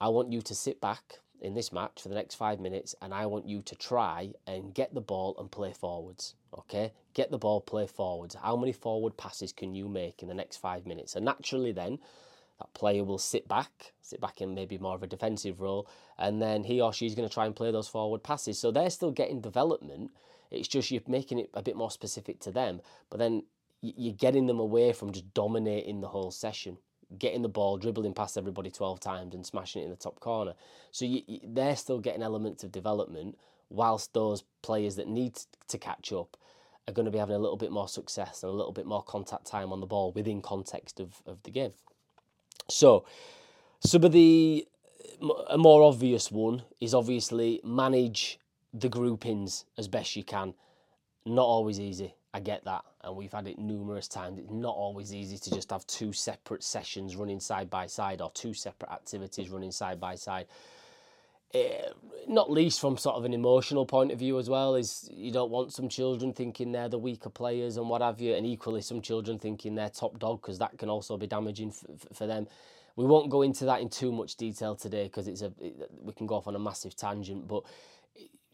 I 0.01 0.09
want 0.09 0.31
you 0.31 0.41
to 0.41 0.55
sit 0.55 0.81
back 0.81 1.19
in 1.41 1.53
this 1.53 1.71
match 1.71 2.01
for 2.01 2.09
the 2.09 2.15
next 2.15 2.35
five 2.35 2.59
minutes, 2.59 2.95
and 3.01 3.13
I 3.13 3.25
want 3.27 3.47
you 3.47 3.61
to 3.61 3.75
try 3.75 4.31
and 4.47 4.73
get 4.73 4.93
the 4.93 5.01
ball 5.01 5.35
and 5.39 5.49
play 5.49 5.73
forwards. 5.73 6.35
Okay, 6.57 6.93
get 7.13 7.31
the 7.31 7.37
ball, 7.37 7.61
play 7.61 7.87
forwards. 7.87 8.35
How 8.35 8.55
many 8.55 8.71
forward 8.71 9.17
passes 9.17 9.51
can 9.53 9.75
you 9.75 9.87
make 9.87 10.21
in 10.21 10.27
the 10.27 10.33
next 10.33 10.57
five 10.57 10.85
minutes? 10.85 11.15
And 11.15 11.25
naturally, 11.25 11.71
then 11.71 11.99
that 12.59 12.73
player 12.73 13.03
will 13.03 13.17
sit 13.17 13.47
back, 13.47 13.93
sit 14.01 14.21
back 14.21 14.41
in 14.41 14.55
maybe 14.55 14.77
more 14.77 14.95
of 14.95 15.03
a 15.03 15.07
defensive 15.07 15.59
role, 15.59 15.87
and 16.17 16.41
then 16.41 16.63
he 16.63 16.79
or 16.79 16.93
she's 16.93 17.15
going 17.15 17.27
to 17.27 17.33
try 17.33 17.45
and 17.45 17.55
play 17.55 17.71
those 17.71 17.87
forward 17.87 18.23
passes. 18.23 18.59
So 18.59 18.71
they're 18.71 18.89
still 18.89 19.11
getting 19.11 19.41
development. 19.41 20.11
It's 20.51 20.67
just 20.67 20.91
you're 20.91 21.01
making 21.07 21.39
it 21.39 21.49
a 21.53 21.61
bit 21.61 21.75
more 21.75 21.91
specific 21.91 22.39
to 22.41 22.51
them, 22.51 22.81
but 23.09 23.17
then 23.17 23.43
you're 23.81 24.13
getting 24.13 24.47
them 24.47 24.59
away 24.59 24.93
from 24.93 25.11
just 25.11 25.33
dominating 25.33 26.01
the 26.01 26.07
whole 26.07 26.31
session, 26.31 26.77
getting 27.19 27.41
the 27.41 27.49
ball, 27.49 27.77
dribbling 27.77 28.13
past 28.13 28.37
everybody 28.37 28.71
12 28.71 28.99
times 28.99 29.35
and 29.35 29.45
smashing 29.45 29.81
it 29.81 29.85
in 29.85 29.91
the 29.91 29.97
top 29.97 30.19
corner. 30.19 30.53
So 30.91 31.05
you, 31.05 31.21
they're 31.43 31.75
still 31.75 31.99
getting 31.99 32.23
elements 32.23 32.63
of 32.63 32.71
development, 32.71 33.37
whilst 33.69 34.13
those 34.13 34.43
players 34.61 34.95
that 34.95 35.07
need 35.07 35.37
to 35.67 35.77
catch 35.77 36.13
up 36.13 36.37
are 36.87 36.93
going 36.93 37.05
to 37.05 37.11
be 37.11 37.17
having 37.17 37.35
a 37.35 37.39
little 37.39 37.57
bit 37.57 37.71
more 37.71 37.87
success 37.87 38.43
and 38.43 38.51
a 38.51 38.55
little 38.55 38.71
bit 38.71 38.85
more 38.85 39.03
contact 39.03 39.45
time 39.45 39.73
on 39.73 39.79
the 39.79 39.87
ball 39.87 40.11
within 40.11 40.41
context 40.41 40.99
of, 40.99 41.21
of 41.25 41.41
the 41.43 41.51
game. 41.51 41.73
So, 42.69 43.05
some 43.79 44.03
of 44.03 44.11
the 44.11 44.67
a 45.49 45.57
more 45.57 45.83
obvious 45.83 46.31
one 46.31 46.63
is 46.81 46.93
obviously 46.93 47.61
manage 47.63 48.39
the 48.73 48.89
groupings 48.89 49.65
as 49.77 49.87
best 49.87 50.15
you 50.15 50.23
can. 50.23 50.53
Not 51.25 51.45
always 51.45 51.79
easy. 51.79 52.13
I 52.33 52.41
get 52.41 52.65
that, 52.65 52.83
and 53.01 53.15
we've 53.15 53.31
had 53.31 53.47
it 53.47 53.57
numerous 53.57 54.09
times. 54.09 54.39
It's 54.39 54.51
not 54.51 54.75
always 54.75 55.13
easy 55.13 55.37
to 55.37 55.49
just 55.51 55.69
have 55.69 55.87
two 55.87 56.11
separate 56.11 56.63
sessions 56.63 57.15
running 57.15 57.39
side 57.39 57.69
by 57.69 57.87
side 57.87 58.21
or 58.21 58.29
two 58.31 58.53
separate 58.53 58.91
activities 58.91 59.49
running 59.49 59.71
side 59.71 59.99
by 60.01 60.15
side. 60.15 60.47
Uh, 61.53 61.89
not 62.27 62.51
least 62.51 62.79
from 62.79 62.97
sort 62.97 63.15
of 63.15 63.25
an 63.25 63.33
emotional 63.33 63.85
point 63.85 64.11
of 64.11 64.19
view 64.19 64.39
as 64.39 64.49
well 64.49 64.75
is 64.75 65.09
you 65.13 65.31
don't 65.31 65.51
want 65.51 65.73
some 65.73 65.87
children 65.87 66.33
thinking 66.33 66.71
they're 66.71 66.89
the 66.89 66.97
weaker 66.97 67.29
players 67.29 67.77
and 67.77 67.87
what 67.87 68.01
have 68.01 68.19
you 68.19 68.33
and 68.33 68.45
equally 68.45 68.81
some 68.81 69.01
children 69.01 69.37
thinking 69.37 69.75
they're 69.75 69.89
top 69.89 70.17
dog 70.19 70.41
because 70.41 70.59
that 70.59 70.77
can 70.77 70.89
also 70.89 71.17
be 71.17 71.27
damaging 71.27 71.69
f- 71.69 72.07
for 72.13 72.27
them. 72.27 72.47
We 72.95 73.05
won't 73.05 73.29
go 73.29 73.41
into 73.41 73.65
that 73.65 73.81
in 73.81 73.89
too 73.89 74.11
much 74.11 74.37
detail 74.37 74.75
today 74.75 75.03
because 75.03 75.27
it's 75.27 75.41
a 75.41 75.51
it, 75.59 75.89
we 76.01 76.13
can 76.13 76.27
go 76.27 76.35
off 76.35 76.47
on 76.47 76.55
a 76.55 76.59
massive 76.59 76.95
tangent 76.95 77.47
but 77.47 77.63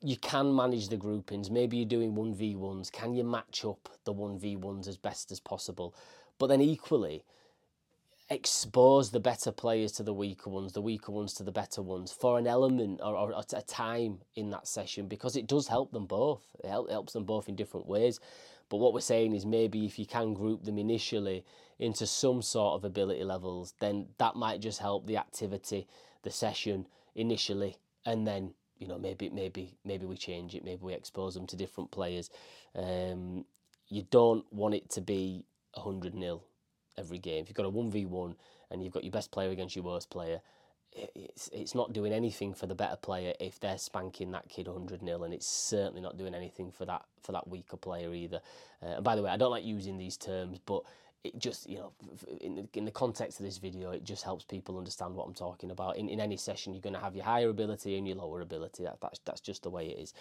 you 0.01 0.17
can 0.17 0.55
manage 0.55 0.89
the 0.89 0.98
groupings. 0.98 1.50
Maybe 1.51 1.77
you're 1.77 1.86
doing 1.86 2.13
1v1s 2.13 2.91
can 2.91 3.13
you 3.13 3.24
match 3.24 3.63
up 3.65 3.89
the 4.05 4.13
1v1s 4.13 4.88
as 4.88 4.98
best 4.98 5.31
as 5.31 5.39
possible? 5.39 5.95
But 6.39 6.48
then 6.48 6.62
equally 6.62 7.24
expose 8.31 9.11
the 9.11 9.19
better 9.19 9.51
players 9.51 9.91
to 9.91 10.03
the 10.03 10.13
weaker 10.13 10.50
ones, 10.50 10.71
the 10.71 10.81
weaker 10.81 11.11
ones 11.11 11.33
to 11.33 11.43
the 11.43 11.51
better 11.51 11.81
ones 11.81 12.13
for 12.13 12.39
an 12.39 12.47
element 12.47 13.01
or, 13.03 13.13
or 13.13 13.43
a 13.53 13.61
time 13.61 14.19
in 14.35 14.50
that 14.50 14.65
session 14.65 15.07
because 15.07 15.35
it 15.35 15.47
does 15.47 15.67
help 15.67 15.91
them 15.91 16.05
both. 16.05 16.41
It 16.63 16.69
helps 16.69 17.11
them 17.11 17.25
both 17.25 17.50
in 17.50 17.57
different 17.57 17.88
ways. 17.88 18.21
But 18.69 18.77
what 18.77 18.93
we're 18.93 19.01
saying 19.01 19.35
is 19.35 19.45
maybe 19.45 19.85
if 19.85 20.00
you 20.00 20.05
can 20.05 20.33
group 20.33 20.63
them 20.63 20.77
initially 20.77 21.43
into 21.77 22.07
some 22.07 22.41
sort 22.41 22.75
of 22.75 22.85
ability 22.85 23.25
levels, 23.25 23.73
then 23.81 24.07
that 24.17 24.38
might 24.38 24.61
just 24.61 24.79
help 24.79 25.05
the 25.05 25.17
activity, 25.17 25.85
the 26.23 26.31
session 26.31 26.88
initially, 27.15 27.75
and 28.05 28.25
then 28.25 28.53
you 28.77 28.88
know 28.88 28.97
maybe 28.97 29.29
maybe 29.29 29.75
maybe 29.83 30.05
we 30.05 30.15
change 30.15 30.55
it, 30.55 30.63
maybe 30.63 30.81
we 30.81 30.93
expose 30.93 31.33
them 31.33 31.47
to 31.47 31.57
different 31.57 31.91
players. 31.91 32.29
Um, 32.75 33.43
you 33.89 34.03
don't 34.09 34.45
want 34.53 34.75
it 34.75 34.89
to 34.91 35.01
be 35.01 35.43
hundred 35.75 36.15
nil 36.15 36.45
every 36.98 37.17
game. 37.17 37.43
If 37.43 37.50
you've 37.50 37.55
got 37.55 37.65
a 37.65 37.71
1v1 37.71 38.36
and 38.69 38.83
you've 38.83 38.93
got 38.93 39.03
your 39.03 39.12
best 39.12 39.31
player 39.31 39.50
against 39.50 39.75
your 39.75 39.86
worst 39.86 40.10
player, 40.10 40.41
it's 40.93 41.50
it's 41.53 41.74
not 41.74 41.93
doing 41.93 42.12
anything 42.12 42.53
for 42.53 42.67
the 42.67 42.75
better 42.75 42.98
player 42.98 43.33
if 43.39 43.60
they're 43.60 43.77
spanking 43.77 44.31
that 44.31 44.50
kid 44.50 44.67
100 44.67 45.01
nil 45.01 45.24
and 45.24 45.33
it's 45.33 45.48
certainly 45.48 46.01
not 46.01 46.17
doing 46.17 46.36
anything 46.36 46.69
for 46.71 46.86
that 46.86 47.05
for 47.21 47.31
that 47.31 47.48
weaker 47.48 47.77
player 47.77 48.13
either. 48.13 48.41
Uh, 48.83 48.95
and 48.95 49.03
by 49.03 49.15
the 49.15 49.21
way 49.21 49.31
I 49.31 49.38
don't 49.38 49.51
like 49.51 49.63
using 49.63 49.98
these 49.98 50.17
terms 50.17 50.60
but 50.65 50.83
it 51.24 51.38
just 51.38 51.69
you 51.69 51.77
know 51.77 51.93
in 52.41 52.55
the, 52.55 52.67
in 52.74 52.83
the 52.83 52.91
context 52.91 53.39
of 53.39 53.45
this 53.45 53.57
video 53.57 53.91
it 53.91 54.03
just 54.03 54.24
helps 54.24 54.43
people 54.43 54.77
understand 54.77 55.15
what 55.15 55.25
I'm 55.25 55.33
talking 55.33 55.71
about. 55.71 55.95
In, 55.95 56.10
in 56.10 56.19
any 56.19 56.36
session 56.36 56.74
you're 56.74 56.81
going 56.81 56.95
to 56.95 57.00
have 57.00 57.15
your 57.15 57.25
higher 57.25 57.50
ability 57.50 57.98
and 57.98 58.05
your 58.05 58.17
lower 58.17 58.41
ability. 58.41 58.83
That, 58.83 58.98
that's, 59.01 59.19
that's 59.24 59.41
just 59.41 59.63
the 59.63 59.69
way 59.69 59.88
it 59.88 60.00
is. 60.00 60.13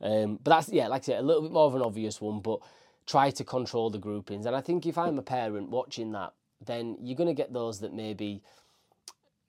Um, 0.00 0.38
but 0.42 0.52
that's 0.52 0.68
yeah 0.68 0.86
like 0.86 1.02
I 1.02 1.06
said 1.06 1.18
a 1.18 1.22
little 1.22 1.42
bit 1.42 1.52
more 1.52 1.66
of 1.66 1.74
an 1.74 1.82
obvious 1.82 2.20
one 2.20 2.40
but 2.40 2.60
try 3.06 3.30
to 3.30 3.44
control 3.44 3.90
the 3.90 3.98
groupings 3.98 4.46
and 4.46 4.54
I 4.54 4.60
think 4.60 4.86
if 4.86 4.96
I'm 4.96 5.18
a 5.18 5.22
parent 5.22 5.70
watching 5.70 6.12
that 6.12 6.32
then 6.64 6.96
you're 7.00 7.16
going 7.16 7.28
to 7.28 7.34
get 7.34 7.52
those 7.52 7.80
that 7.80 7.92
maybe 7.92 8.42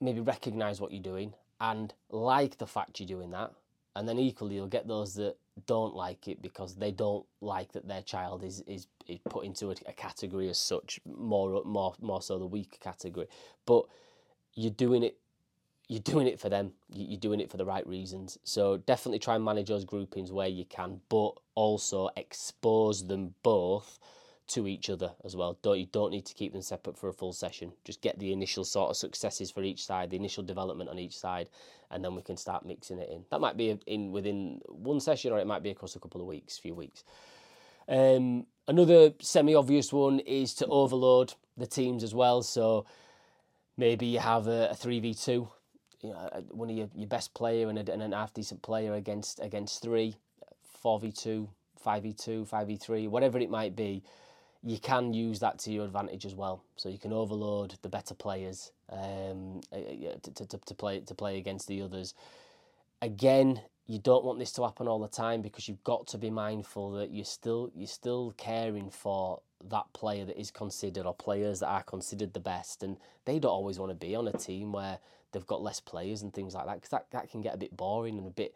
maybe 0.02 0.20
recognize 0.20 0.82
what 0.82 0.92
you're 0.92 1.02
doing 1.02 1.34
and 1.62 1.94
like 2.10 2.58
the 2.58 2.68
fact 2.68 3.00
you're 3.00 3.08
doing 3.08 3.32
that. 3.32 3.52
And 3.96 4.08
then 4.08 4.20
equally, 4.20 4.56
you'll 4.56 4.68
get 4.68 4.88
those 4.88 5.14
that 5.16 5.38
don't 5.68 5.96
like 5.96 6.28
it 6.28 6.42
because 6.42 6.76
they 6.76 6.92
don't 6.92 7.26
like 7.42 7.72
that 7.74 7.88
their 7.88 8.02
child 8.02 8.44
is 8.44 8.62
is, 8.62 8.88
is 9.08 9.20
put 9.30 9.46
into 9.46 9.70
a, 9.70 9.76
a 9.86 9.94
category 9.94 10.50
as 10.50 10.58
such, 10.58 11.00
more 11.06 11.62
more 11.64 11.94
more 12.02 12.22
so 12.22 12.40
the 12.40 12.46
weak 12.46 12.80
category. 12.82 13.28
But 13.66 13.86
you're 14.56 14.72
doing 14.72 15.04
it 15.04 15.18
you're 15.94 16.02
doing 16.02 16.26
it 16.26 16.40
for 16.40 16.50
them. 16.50 16.72
You're 16.92 17.20
doing 17.20 17.40
it 17.40 17.52
for 17.52 17.58
the 17.58 17.66
right 17.66 17.86
reasons. 17.86 18.40
So 18.44 18.78
definitely 18.78 19.20
try 19.20 19.36
and 19.36 19.46
manage 19.46 19.68
those 19.68 19.86
groupings 19.86 20.32
where 20.32 20.48
you 20.48 20.66
can, 20.66 21.02
but 21.08 21.34
also 21.54 22.10
expose 22.18 23.06
them 23.06 23.36
both 23.44 24.00
to 24.48 24.68
each 24.68 24.90
other 24.90 25.12
as 25.24 25.36
well. 25.36 25.60
Don't 25.62 25.78
you 25.78 25.86
don't 25.86 26.10
need 26.10 26.26
to 26.26 26.34
keep 26.34 26.52
them 26.52 26.64
separate 26.64 26.98
for 26.98 27.10
a 27.10 27.14
full 27.14 27.32
session. 27.32 27.74
Just 27.86 28.02
get 28.02 28.18
the 28.18 28.34
initial 28.34 28.64
sort 28.64 28.90
of 28.90 28.98
successes 28.98 29.52
for 29.52 29.62
each 29.62 29.86
side, 29.86 30.10
the 30.10 30.16
initial 30.16 30.42
development 30.42 30.90
on 30.90 30.98
each 30.98 31.16
side, 31.16 31.48
and 31.92 32.04
then 32.04 32.16
we 32.16 32.24
can 32.24 32.38
start 32.38 32.66
mixing 32.66 32.98
it 32.98 33.10
in. 33.12 33.24
That 33.30 33.40
might 33.40 33.56
be 33.56 33.78
in 33.86 34.12
within 34.12 34.62
one 34.66 35.00
session, 35.00 35.32
or 35.32 35.38
it 35.38 35.46
might 35.46 35.62
be 35.62 35.70
across 35.70 35.96
a 35.96 36.00
couple 36.00 36.22
of 36.22 36.28
weeks, 36.28 36.58
few 36.58 36.74
weeks. 36.74 37.04
Um, 37.88 38.48
another 38.68 39.14
semi-obvious 39.20 39.94
one 39.94 40.22
is 40.22 40.56
to 40.56 40.66
overload 40.66 41.36
the 41.56 41.68
teams 41.68 42.04
as 42.04 42.16
well. 42.16 42.42
So 42.42 42.88
maybe 43.78 44.08
you 44.08 44.20
have 44.20 44.48
a 44.48 44.76
v 44.82 45.14
two, 45.14 45.50
you 46.04 46.10
know, 46.10 46.18
uh, 46.18 46.42
one 46.52 46.70
of 46.70 46.76
your, 46.76 46.90
your 46.96 47.08
best 47.08 47.34
player 47.34 47.70
and, 47.70 47.78
a, 47.78 47.92
and 47.92 48.02
an 48.02 48.12
half 48.12 48.34
decent 48.34 48.62
player 48.62 48.94
against 48.94 49.40
against 49.40 49.82
three, 49.82 50.16
four 50.82 51.00
v 51.00 51.12
two, 51.12 51.50
five 51.78 52.04
v 52.04 52.14
two, 52.14 52.46
five 52.46 52.68
v 52.68 52.76
three, 52.76 53.08
whatever 53.08 53.40
it 53.40 53.50
might 53.50 53.76
be 53.76 54.04
you 54.64 54.78
can 54.80 55.14
use 55.14 55.40
that 55.40 55.60
to 55.60 55.72
your 55.72 55.84
advantage 55.84 56.26
as 56.26 56.34
well. 56.34 56.64
So 56.78 56.88
you 56.88 56.98
can 56.98 57.12
overload 57.12 57.76
the 57.82 57.90
better 57.90 58.14
players 58.16 58.72
um, 58.90 59.60
uh, 59.72 59.76
uh, 59.76 60.16
to, 60.24 60.48
to, 60.48 60.58
to 60.58 60.74
play 60.74 61.02
to 61.02 61.14
play 61.14 61.38
against 61.38 61.68
the 61.68 61.82
others. 61.82 62.14
Again, 63.02 63.62
you 63.86 64.00
don't 64.00 64.24
want 64.24 64.40
this 64.40 64.54
to 64.54 64.64
happen 64.64 64.88
all 64.88 65.00
the 65.00 65.10
time 65.10 65.42
because 65.42 65.68
you've 65.68 65.84
got 65.84 66.08
to 66.08 66.18
be 66.18 66.30
mindful 66.30 66.92
that 66.94 67.12
you're 67.12 67.26
still 67.26 67.72
you're 67.76 67.88
still 67.88 68.34
caring 68.38 68.90
for 68.90 69.42
that 69.70 69.86
player 69.94 70.24
that 70.26 70.40
is 70.40 70.52
considered 70.52 71.06
or 71.06 71.14
players 71.14 71.60
that 71.60 71.68
are 71.68 71.84
considered 71.84 72.34
the 72.34 72.40
best, 72.40 72.84
and 72.84 72.98
they 73.26 73.40
don't 73.40 73.52
always 73.52 73.78
want 73.80 73.92
to 73.92 73.96
be 73.96 74.16
on 74.16 74.28
a 74.30 74.34
team 74.34 74.72
where 74.72 75.00
they've 75.34 75.46
got 75.46 75.62
less 75.62 75.80
players 75.80 76.22
and 76.22 76.34
things 76.34 76.54
like 76.54 76.66
that 76.66 76.76
because 76.76 76.90
that, 76.90 77.08
that 77.12 77.30
can 77.30 77.42
get 77.42 77.54
a 77.54 77.58
bit 77.58 77.76
boring 77.76 78.18
and 78.18 78.28
a 78.28 78.32
bit. 78.32 78.56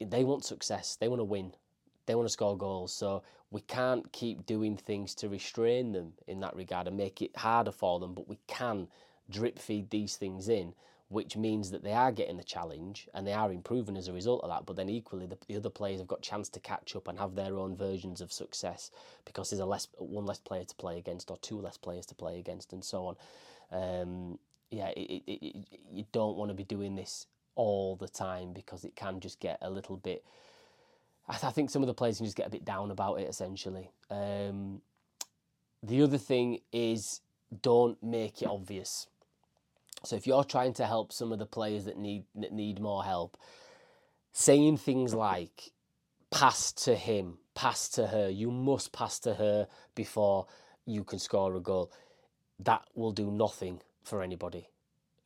They 0.00 0.24
want 0.24 0.44
success. 0.44 0.96
They 1.00 1.08
want 1.08 1.20
to 1.20 1.24
win. 1.24 1.52
They 2.06 2.14
want 2.14 2.26
to 2.26 2.32
score 2.32 2.56
goals. 2.58 2.92
So 2.92 3.22
we 3.50 3.60
can't 3.62 4.10
keep 4.12 4.46
doing 4.46 4.76
things 4.76 5.14
to 5.16 5.28
restrain 5.28 5.92
them 5.92 6.12
in 6.26 6.40
that 6.40 6.56
regard 6.56 6.86
and 6.86 6.96
make 6.96 7.20
it 7.20 7.36
harder 7.36 7.72
for 7.72 7.98
them, 7.98 8.14
but 8.14 8.28
we 8.28 8.38
can 8.46 8.88
drip 9.28 9.58
feed 9.58 9.90
these 9.90 10.16
things 10.16 10.48
in, 10.48 10.72
which 11.08 11.36
means 11.36 11.70
that 11.70 11.82
they 11.82 11.92
are 11.92 12.12
getting 12.12 12.36
the 12.36 12.44
challenge 12.44 13.08
and 13.12 13.26
they 13.26 13.32
are 13.32 13.52
improving 13.52 13.96
as 13.96 14.08
a 14.08 14.12
result 14.12 14.42
of 14.42 14.50
that. 14.50 14.66
But 14.66 14.76
then 14.76 14.88
equally, 14.88 15.26
the, 15.26 15.36
the 15.48 15.56
other 15.56 15.70
players 15.70 15.98
have 15.98 16.08
got 16.08 16.22
chance 16.22 16.48
to 16.50 16.60
catch 16.60 16.94
up 16.94 17.08
and 17.08 17.18
have 17.18 17.34
their 17.34 17.58
own 17.58 17.76
versions 17.76 18.20
of 18.20 18.32
success 18.32 18.90
because 19.24 19.50
there's 19.50 19.60
a 19.60 19.66
less 19.66 19.88
one 19.98 20.26
less 20.26 20.38
player 20.38 20.64
to 20.64 20.74
play 20.76 20.98
against 20.98 21.30
or 21.30 21.38
two 21.38 21.60
less 21.60 21.76
players 21.76 22.06
to 22.06 22.14
play 22.14 22.38
against 22.38 22.72
and 22.72 22.84
so 22.84 23.06
on. 23.06 23.16
Um, 23.72 24.38
yeah, 24.70 24.88
it, 24.88 25.22
it, 25.26 25.32
it, 25.32 25.66
you 25.92 26.04
don't 26.12 26.36
want 26.36 26.50
to 26.50 26.54
be 26.54 26.64
doing 26.64 26.94
this 26.94 27.26
all 27.54 27.96
the 27.96 28.08
time 28.08 28.52
because 28.52 28.84
it 28.84 28.94
can 28.96 29.20
just 29.20 29.40
get 29.40 29.58
a 29.60 29.70
little 29.70 29.96
bit 29.96 30.24
I, 31.30 31.34
th- 31.34 31.44
I 31.44 31.50
think 31.50 31.70
some 31.70 31.82
of 31.82 31.86
the 31.86 31.94
players 31.94 32.16
can 32.16 32.26
just 32.26 32.36
get 32.36 32.48
a 32.48 32.50
bit 32.50 32.64
down 32.64 32.90
about 32.90 33.20
it. 33.20 33.28
Essentially, 33.28 33.92
um, 34.10 34.82
the 35.80 36.02
other 36.02 36.18
thing 36.18 36.58
is 36.72 37.20
don't 37.62 38.02
make 38.02 38.42
it 38.42 38.48
obvious. 38.48 39.06
So 40.02 40.16
if 40.16 40.26
you're 40.26 40.42
trying 40.42 40.72
to 40.74 40.86
help 40.86 41.12
some 41.12 41.30
of 41.30 41.38
the 41.38 41.46
players 41.46 41.84
that 41.84 41.96
need 41.96 42.24
that 42.34 42.52
need 42.52 42.80
more 42.80 43.04
help, 43.04 43.36
saying 44.32 44.78
things 44.78 45.14
like 45.14 45.70
pass 46.32 46.72
to 46.72 46.96
him, 46.96 47.38
pass 47.54 47.88
to 47.90 48.08
her, 48.08 48.28
you 48.28 48.50
must 48.50 48.92
pass 48.92 49.20
to 49.20 49.34
her 49.34 49.68
before 49.94 50.48
you 50.84 51.04
can 51.04 51.20
score 51.20 51.54
a 51.54 51.60
goal. 51.60 51.92
That 52.58 52.82
will 52.96 53.12
do 53.12 53.30
nothing 53.30 53.82
for 54.02 54.22
anybody, 54.22 54.68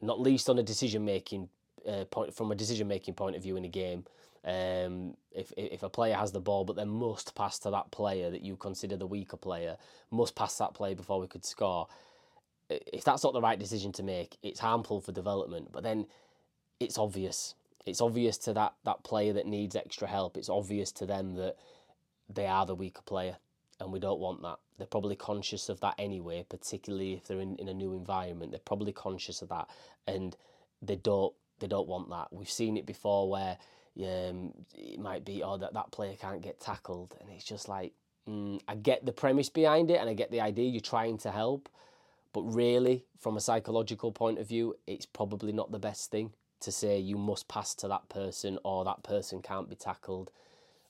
not 0.01 0.21
least 0.21 0.49
on 0.49 0.59
a 0.59 0.63
decision 0.63 1.05
making 1.05 1.49
uh, 1.89 2.05
point 2.07 2.35
from 2.35 2.51
a 2.51 2.55
decision 2.55 2.89
making 2.89 3.15
point 3.15 3.37
of 3.37 3.43
view 3.43 3.57
in 3.57 3.65
a 3.65 3.69
game. 3.69 4.05
Um, 4.45 5.17
if 5.33 5.53
if 5.57 5.83
a 5.83 5.89
player 5.89 6.15
has 6.15 6.33
the 6.33 6.41
ball, 6.41 6.65
but 6.65 6.77
then 6.77 6.89
must 6.89 7.35
pass 7.35 7.59
to 7.61 7.71
that 7.71 7.91
player 7.91 8.31
that 8.31 8.43
you 8.43 8.57
consider 8.57 8.97
the 8.97 9.07
weaker 9.07 9.37
player, 9.37 9.77
must 10.11 10.35
pass 10.35 10.59
that 10.59 10.75
player 10.75 10.95
before 10.95 11.19
we 11.21 11.27
could 11.27 11.45
score. 11.45 11.89
If 12.69 13.05
that's 13.05 13.25
not 13.25 13.33
the 13.33 13.41
right 13.41 13.59
decision 13.59 13.93
to 13.93 14.03
make, 14.03 14.37
it's 14.43 14.61
harmful 14.61 15.01
for 15.01 15.13
development. 15.13 15.69
But 15.73 15.83
then 15.83 16.07
it's 16.81 16.99
obvious. 16.99 17.55
It's 17.87 18.01
obvious 18.01 18.39
to 18.39 18.53
that 18.55 18.75
that 18.85 19.05
player 19.05 19.33
that 19.35 19.47
needs 19.47 19.77
extra 19.77 20.09
help. 20.09 20.37
It's 20.37 20.51
obvious 20.51 20.93
to 20.93 21.07
them 21.07 21.35
that 21.37 21.57
they 22.29 22.47
are 22.47 22.67
the 22.67 22.75
weaker 22.75 23.03
player, 23.03 23.37
and 23.85 23.93
we 23.93 24.01
don't 24.01 24.19
want 24.19 24.43
that. 24.43 24.59
They're 24.79 24.87
probably 24.89 25.15
conscious 25.15 25.69
of 25.69 25.79
that 25.81 25.95
anyway, 25.99 26.45
particularly 26.49 27.13
if 27.13 27.29
they're 27.29 27.41
in, 27.41 27.55
in 27.57 27.69
a 27.69 27.75
new 27.75 27.93
environment. 27.93 28.51
They're 28.51 28.59
probably 28.59 28.93
conscious 28.93 29.43
of 29.43 29.51
that, 29.51 29.69
and 30.09 30.37
they 30.83 30.97
don't 30.97 31.35
they 31.61 31.69
don't 31.69 31.87
want 31.89 32.11
that. 32.11 32.33
We've 32.33 32.51
seen 32.51 32.77
it 32.77 32.87
before 32.87 33.31
where 33.31 33.59
um, 34.03 34.53
it 34.75 34.99
might 34.99 35.25
be, 35.25 35.43
oh, 35.43 35.57
that, 35.57 35.75
that 35.75 35.93
player 35.93 36.17
can't 36.21 36.43
get 36.43 36.61
tackled. 36.61 37.17
And 37.21 37.31
it's 37.31 37.45
just 37.45 37.69
like, 37.69 37.93
mm, 38.29 38.61
I 38.67 38.75
get 38.75 39.07
the 39.07 39.13
premise 39.13 39.49
behind 39.49 39.91
it 39.91 40.01
and 40.01 40.09
I 40.09 40.15
get 40.15 40.31
the 40.31 40.41
idea 40.41 40.69
you're 40.71 40.81
trying 40.81 41.19
to 41.19 41.31
help. 41.31 41.69
But 42.33 42.43
really, 42.43 43.05
from 43.21 43.37
a 43.37 43.41
psychological 43.41 44.11
point 44.11 44.41
of 44.41 44.49
view, 44.49 44.75
it's 44.87 45.07
probably 45.07 45.53
not 45.53 45.71
the 45.71 45.79
best 45.79 46.11
thing 46.11 46.33
to 46.61 46.73
say 46.73 46.99
you 46.99 47.17
must 47.17 47.47
pass 47.47 47.75
to 47.77 47.89
that 47.89 48.09
person 48.09 48.59
or 48.65 48.85
that 48.85 49.05
person 49.05 49.41
can't 49.41 49.69
be 49.69 49.77
tackled. 49.77 50.33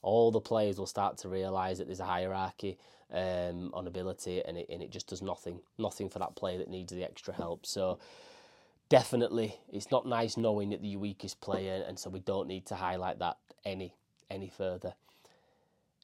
All 0.04 0.30
the 0.30 0.40
players 0.40 0.78
will 0.78 0.86
start 0.86 1.18
to 1.18 1.28
realise 1.28 1.78
that 1.78 1.86
there's 1.86 2.00
a 2.00 2.04
hierarchy 2.04 2.78
um, 3.12 3.70
on 3.74 3.86
ability 3.86 4.44
and 4.44 4.56
it, 4.58 4.66
and 4.70 4.82
it 4.82 4.90
just 4.90 5.08
does 5.08 5.22
nothing, 5.22 5.60
nothing 5.78 6.08
for 6.08 6.20
that 6.20 6.36
player 6.36 6.58
that 6.58 6.68
needs 6.68 6.92
the 6.92 7.04
extra 7.04 7.34
help. 7.34 7.66
So, 7.66 7.98
definitely 8.88 9.58
it's 9.72 9.90
not 9.90 10.06
nice 10.06 10.36
knowing 10.36 10.70
that 10.70 10.82
the 10.82 10.96
weakest 10.96 11.40
player 11.40 11.82
and 11.88 11.98
so 11.98 12.10
we 12.10 12.20
don't 12.20 12.46
need 12.46 12.66
to 12.66 12.74
highlight 12.74 13.18
that 13.18 13.38
any 13.64 13.94
any 14.30 14.48
further 14.48 14.94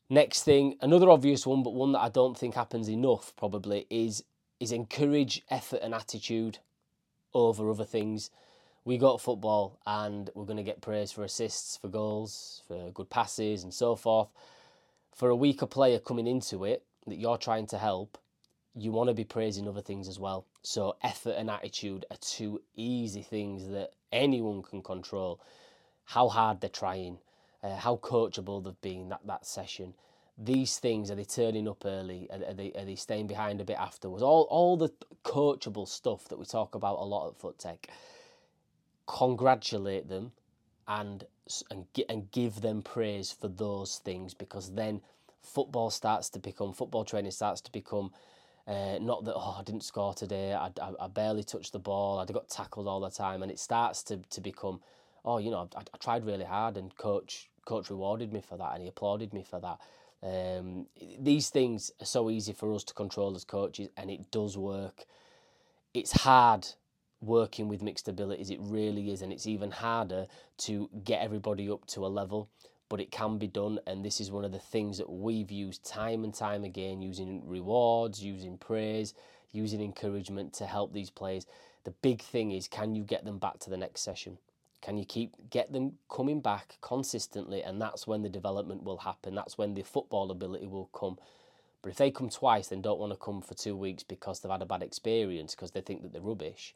next 0.09 0.43
thing 0.43 0.77
another 0.81 1.11
obvious 1.11 1.47
one 1.47 1.63
but 1.63 1.75
one 1.75 1.93
that 1.93 2.01
i 2.01 2.09
don't 2.09 2.39
think 2.39 2.55
happens 2.55 2.89
enough 2.89 3.33
probably 3.37 3.87
is 3.91 4.25
is 4.59 4.73
encourage 4.73 5.43
effort 5.51 5.81
and 5.83 5.95
attitude 5.95 6.59
over 7.35 7.71
other 7.71 7.85
things 7.85 8.31
we 8.91 8.99
got 8.99 9.21
football 9.21 9.79
and 9.87 10.31
we're 10.35 10.45
going 10.45 10.57
to 10.57 10.65
get 10.65 10.81
praise 10.81 11.13
for 11.13 11.23
assists 11.23 11.77
for 11.77 11.87
goals 11.87 12.65
for 12.67 12.91
good 12.91 13.09
passes 13.09 13.63
and 13.63 13.73
so 13.73 13.95
forth 13.95 14.27
for 15.15 15.29
a 15.29 15.37
weaker 15.37 15.65
player 15.65 16.01
coming 16.01 16.27
into 16.27 16.65
it 16.65 16.83
that 17.07 17.15
you're 17.15 17.39
trying 17.39 17.69
to 17.69 17.79
help 17.79 18.19
you 18.75 18.91
want 18.91 19.07
to 19.07 19.15
be 19.15 19.23
praising 19.23 19.69
other 19.69 19.81
things 19.81 20.09
as 20.09 20.19
well. 20.19 20.45
So, 20.63 20.97
effort 21.05 21.37
and 21.39 21.49
attitude 21.49 22.05
are 22.11 22.17
two 22.21 22.63
easy 22.75 23.23
things 23.23 23.69
that 23.69 23.91
anyone 24.11 24.63
can 24.63 24.83
control. 24.83 25.41
How 26.05 26.29
hard 26.29 26.61
they're 26.61 26.71
trying, 26.71 27.19
uh, 27.63 27.77
how 27.77 27.97
coachable 27.97 28.65
they've 28.65 28.81
been 28.81 29.09
that, 29.11 29.21
that 29.25 29.47
session. 29.47 29.95
These 30.37 30.79
things 30.79 31.13
are 31.13 31.15
they 31.15 31.25
turning 31.25 31.69
up 31.69 31.85
early? 31.85 32.29
Are, 32.33 32.51
are, 32.51 32.55
they 32.55 32.73
are 32.73 32.85
they 32.85 32.97
staying 32.97 33.29
behind 33.29 33.61
a 33.61 33.65
bit 33.65 33.79
afterwards? 33.79 34.23
All 34.23 34.49
all 34.51 34.77
the 34.77 34.91
coachable 35.25 35.87
stuff 35.87 36.29
that 36.29 36.39
we 36.39 36.45
talk 36.45 36.75
about 36.75 36.99
a 36.99 37.05
lot 37.05 37.29
at 37.29 37.39
FootTech. 37.39 37.89
Congratulate 39.11 40.09
them, 40.09 40.33
and 40.87 41.25
and 41.71 41.87
and 42.09 42.31
give 42.31 42.61
them 42.61 42.81
praise 42.81 43.33
for 43.33 43.49
those 43.49 43.99
things 43.99 44.35
because 44.35 44.73
then 44.75 45.01
football 45.43 45.91
starts 45.91 46.29
to 46.31 46.39
become 46.39 46.73
football 46.73 47.05
training 47.05 47.33
starts 47.33 47.61
to 47.63 47.73
become 47.73 48.13
uh, 48.69 48.99
not 49.01 49.25
that 49.25 49.35
oh 49.35 49.57
I 49.59 49.65
didn't 49.65 49.83
score 49.83 50.15
today. 50.15 50.55
I, 50.55 50.71
I, 50.81 50.93
I, 51.01 51.09
barely 51.09 51.43
touched 51.43 51.73
the 51.73 51.81
ball. 51.81 52.21
I 52.21 52.25
got 52.27 52.49
tackled 52.49 52.87
all 52.87 53.01
the 53.01 53.11
time, 53.11 53.43
and 53.43 53.51
it 53.51 53.59
starts 53.59 54.05
to, 54.05 54.19
to 54.31 54.41
become, 54.41 54.81
oh 55.25 55.39
you 55.39 55.51
know 55.51 55.69
I, 55.77 55.81
I 55.81 55.97
tried 55.99 56.25
really 56.25 56.45
hard, 56.45 56.77
and 56.77 56.97
coach 56.97 57.51
coach 57.65 57.91
rewarded 57.91 58.33
me 58.33 58.41
for 58.41 58.57
that, 58.59 58.75
and 58.75 58.83
he 58.83 58.89
applauded 58.89 59.33
me 59.35 59.43
for 59.43 59.61
that. 59.61 59.81
Um, 60.23 60.87
these 61.19 61.51
things 61.51 61.91
are 62.01 62.07
so 62.07 62.31
easy 62.31 62.53
for 62.53 62.73
us 62.75 62.85
to 62.85 62.95
control 62.95 63.35
as 63.35 63.45
coaches, 63.45 63.89
and 63.97 64.09
it 64.09 64.31
does 64.31 64.57
work. 64.57 65.05
It's 65.95 66.13
hard 66.13 66.69
working 67.21 67.69
with 67.69 67.83
mixed 67.83 68.09
abilities. 68.09 68.51
It 68.51 68.59
really 68.61 69.11
is, 69.11 69.23
and 69.23 69.33
it's 69.33 69.47
even 69.47 69.71
harder 69.71 70.27
to 70.59 70.89
get 71.05 71.23
everybody 71.23 71.69
up 71.69 71.87
to 71.89 72.07
a 72.07 72.09
level. 72.09 72.49
But 72.89 73.01
it 73.01 73.13
can 73.13 73.39
be 73.39 73.47
done, 73.47 73.79
and 73.87 74.05
this 74.05 74.21
is 74.21 74.33
one 74.33 74.45
of 74.45 74.53
the 74.53 74.59
things 74.59 74.99
that 74.99 75.09
we've 75.09 75.51
used 75.51 75.85
time 75.85 76.25
and 76.25 76.35
time 76.35 76.65
again, 76.65 77.03
using 77.03 77.47
rewards, 77.47 78.23
using 78.23 78.59
praise, 78.59 79.15
using 79.53 79.81
encouragement 79.81 80.53
to 80.55 80.67
help 80.67 80.93
these 80.93 81.11
players. 81.11 81.47
The 81.85 81.93
big 82.03 82.21
thing 82.21 82.51
is, 82.51 82.67
can 82.67 82.95
you 82.95 83.05
get 83.05 83.25
them 83.25 83.39
back 83.39 83.59
to 83.61 83.71
the 83.71 83.77
next 83.77 84.01
session? 84.01 84.39
Can 84.83 84.97
you 84.97 85.05
keep 85.05 85.35
get 85.51 85.73
them 85.73 85.99
coming 86.09 86.41
back 86.41 86.79
consistently, 86.81 87.63
and 87.63 87.81
that's 87.81 88.07
when 88.07 88.23
the 88.23 88.29
development 88.29 88.83
will 88.83 88.99
happen. 88.99 89.35
That's 89.35 89.59
when 89.59 89.75
the 89.75 89.83
football 89.83 90.31
ability 90.31 90.67
will 90.67 90.87
come. 90.87 91.19
But 91.83 91.91
if 91.91 91.97
they 91.97 92.11
come 92.11 92.29
twice, 92.29 92.69
then 92.69 92.83
don't 92.83 92.99
want 92.99 93.13
to 93.13 93.19
come 93.19 93.41
for 93.41 93.55
two 93.55 93.77
weeks 93.77 94.03
because 94.03 94.41
they've 94.41 94.51
had 94.51 94.63
a 94.63 94.67
bad 94.67 94.83
experience 94.83 95.55
because 95.55 95.71
they 95.71 95.81
think 95.81 96.03
that 96.03 96.13
they're 96.13 96.21
rubbish 96.21 96.75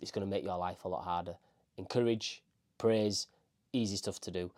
it's 0.00 0.10
going 0.10 0.26
to 0.26 0.30
make 0.30 0.44
your 0.44 0.58
life 0.58 0.84
a 0.84 0.88
lot 0.88 1.04
harder. 1.04 1.36
Encourage, 1.76 2.42
praise, 2.78 3.26
easy 3.72 3.96
stuff 3.96 4.20
to 4.20 4.30
do. 4.30 4.50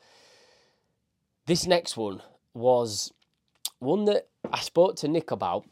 This 1.47 1.66
next 1.66 1.97
one 1.97 2.23
was 2.55 3.12
one 3.78 4.05
that 4.07 4.28
I 4.52 4.61
spoke 4.61 4.97
to 4.97 5.09
Nick 5.09 5.31
about, 5.31 5.64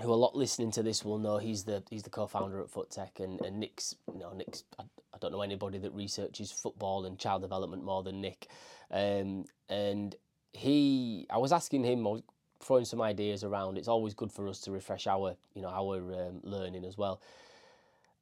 who 0.00 0.12
a 0.12 0.14
lot 0.14 0.36
listening 0.36 0.70
to 0.72 0.82
this 0.82 1.04
will 1.04 1.18
know 1.18 1.38
he's 1.38 1.64
the 1.64 1.82
he's 1.90 2.02
the 2.02 2.10
co-founder 2.10 2.60
at 2.60 2.68
FootTech 2.70 3.20
and, 3.20 3.40
and 3.40 3.58
Nick's 3.58 3.96
you 4.12 4.20
know 4.20 4.32
Nick's 4.32 4.64
I, 4.78 4.82
I 5.14 5.18
don't 5.20 5.32
know 5.32 5.42
anybody 5.42 5.78
that 5.78 5.92
researches 5.92 6.50
football 6.50 7.04
and 7.04 7.18
child 7.18 7.42
development 7.42 7.84
more 7.84 8.02
than 8.02 8.20
Nick. 8.20 8.48
Um, 8.90 9.44
and 9.68 10.14
he 10.52 11.26
I 11.30 11.38
was 11.38 11.52
asking 11.52 11.84
him 11.84 12.06
I 12.06 12.10
was 12.10 12.22
throwing 12.60 12.84
some 12.84 13.00
ideas 13.00 13.44
around. 13.44 13.78
It's 13.78 13.88
always 13.88 14.14
good 14.14 14.32
for 14.32 14.48
us 14.48 14.60
to 14.62 14.70
refresh 14.70 15.06
our 15.06 15.36
you 15.54 15.62
know 15.62 15.68
our 15.68 15.96
um, 16.14 16.40
learning 16.42 16.84
as 16.84 16.98
well. 16.98 17.20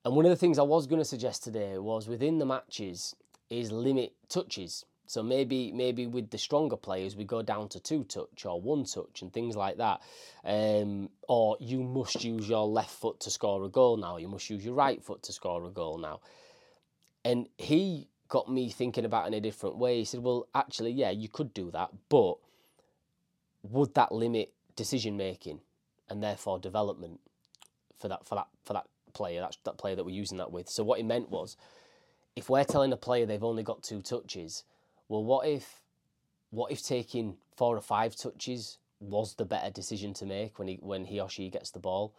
And 0.04 0.16
one 0.16 0.24
of 0.24 0.30
the 0.30 0.36
things 0.36 0.58
I 0.58 0.62
was 0.62 0.86
going 0.86 1.00
to 1.00 1.04
suggest 1.04 1.44
today 1.44 1.76
was 1.78 2.08
within 2.08 2.38
the 2.38 2.46
matches 2.46 3.14
is 3.50 3.70
limit 3.70 4.12
touches. 4.28 4.84
So 5.06 5.22
maybe 5.22 5.72
maybe 5.72 6.06
with 6.06 6.30
the 6.30 6.38
stronger 6.38 6.76
players 6.76 7.16
we 7.16 7.24
go 7.24 7.42
down 7.42 7.68
to 7.70 7.80
two 7.80 8.04
touch 8.04 8.46
or 8.46 8.60
one 8.60 8.84
touch 8.84 9.22
and 9.22 9.32
things 9.32 9.56
like 9.56 9.76
that. 9.78 10.00
Um, 10.44 11.10
or 11.28 11.56
you 11.60 11.82
must 11.82 12.24
use 12.24 12.48
your 12.48 12.66
left 12.66 12.92
foot 12.92 13.20
to 13.20 13.30
score 13.30 13.64
a 13.64 13.68
goal 13.68 13.96
now. 13.96 14.16
You 14.16 14.28
must 14.28 14.48
use 14.48 14.64
your 14.64 14.74
right 14.74 15.02
foot 15.02 15.22
to 15.24 15.32
score 15.32 15.64
a 15.64 15.70
goal 15.70 15.98
now. 15.98 16.20
And 17.24 17.48
he 17.58 18.08
got 18.28 18.50
me 18.50 18.70
thinking 18.70 19.04
about 19.04 19.24
it 19.24 19.28
in 19.28 19.34
a 19.34 19.40
different 19.40 19.76
way. 19.76 19.98
He 19.98 20.04
said, 20.04 20.22
"Well, 20.22 20.46
actually, 20.54 20.92
yeah, 20.92 21.10
you 21.10 21.28
could 21.28 21.52
do 21.52 21.70
that, 21.72 21.90
but 22.08 22.36
would 23.62 23.94
that 23.94 24.12
limit 24.12 24.52
decision 24.76 25.16
making 25.16 25.60
and 26.08 26.22
therefore 26.22 26.58
development 26.58 27.20
for 27.98 28.08
that 28.08 28.24
for 28.24 28.36
that 28.36 28.46
for 28.64 28.72
that 28.72 28.86
player, 29.10 29.40
that's 29.40 29.58
that 29.64 29.78
player 29.78 29.96
that 29.96 30.04
we're 30.04 30.10
using 30.10 30.38
that 30.38 30.52
with. 30.52 30.68
So 30.68 30.82
what 30.84 30.98
he 30.98 31.04
meant 31.04 31.30
was, 31.30 31.56
if 32.36 32.48
we're 32.48 32.64
telling 32.64 32.92
a 32.92 32.96
player 32.96 33.26
they've 33.26 33.42
only 33.42 33.62
got 33.62 33.82
two 33.82 34.02
touches, 34.02 34.64
well, 35.08 35.24
what 35.24 35.46
if, 35.46 35.82
what 36.50 36.72
if 36.72 36.82
taking 36.82 37.36
four 37.56 37.76
or 37.76 37.80
five 37.80 38.16
touches 38.16 38.78
was 39.00 39.34
the 39.34 39.44
better 39.44 39.70
decision 39.70 40.12
to 40.14 40.26
make 40.26 40.58
when 40.58 40.68
he 40.68 40.78
when 40.80 41.04
he 41.04 41.20
or 41.20 41.28
she 41.28 41.50
gets 41.50 41.70
the 41.70 41.78
ball? 41.78 42.14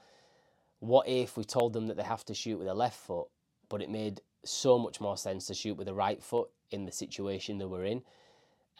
What 0.79 1.07
if 1.07 1.37
we 1.37 1.43
told 1.43 1.73
them 1.73 1.87
that 1.87 1.97
they 1.97 2.03
have 2.03 2.25
to 2.25 2.33
shoot 2.33 2.57
with 2.57 2.67
a 2.67 2.73
left 2.73 2.97
foot, 2.97 3.27
but 3.69 3.81
it 3.81 3.89
made 3.89 4.21
so 4.43 4.79
much 4.79 4.99
more 4.99 5.15
sense 5.15 5.47
to 5.47 5.53
shoot 5.53 5.77
with 5.77 5.87
a 5.87 5.93
right 5.93 6.21
foot 6.21 6.49
in 6.71 6.85
the 6.85 6.91
situation 6.91 7.59
that 7.59 7.67
we're 7.67 7.85
in? 7.85 8.01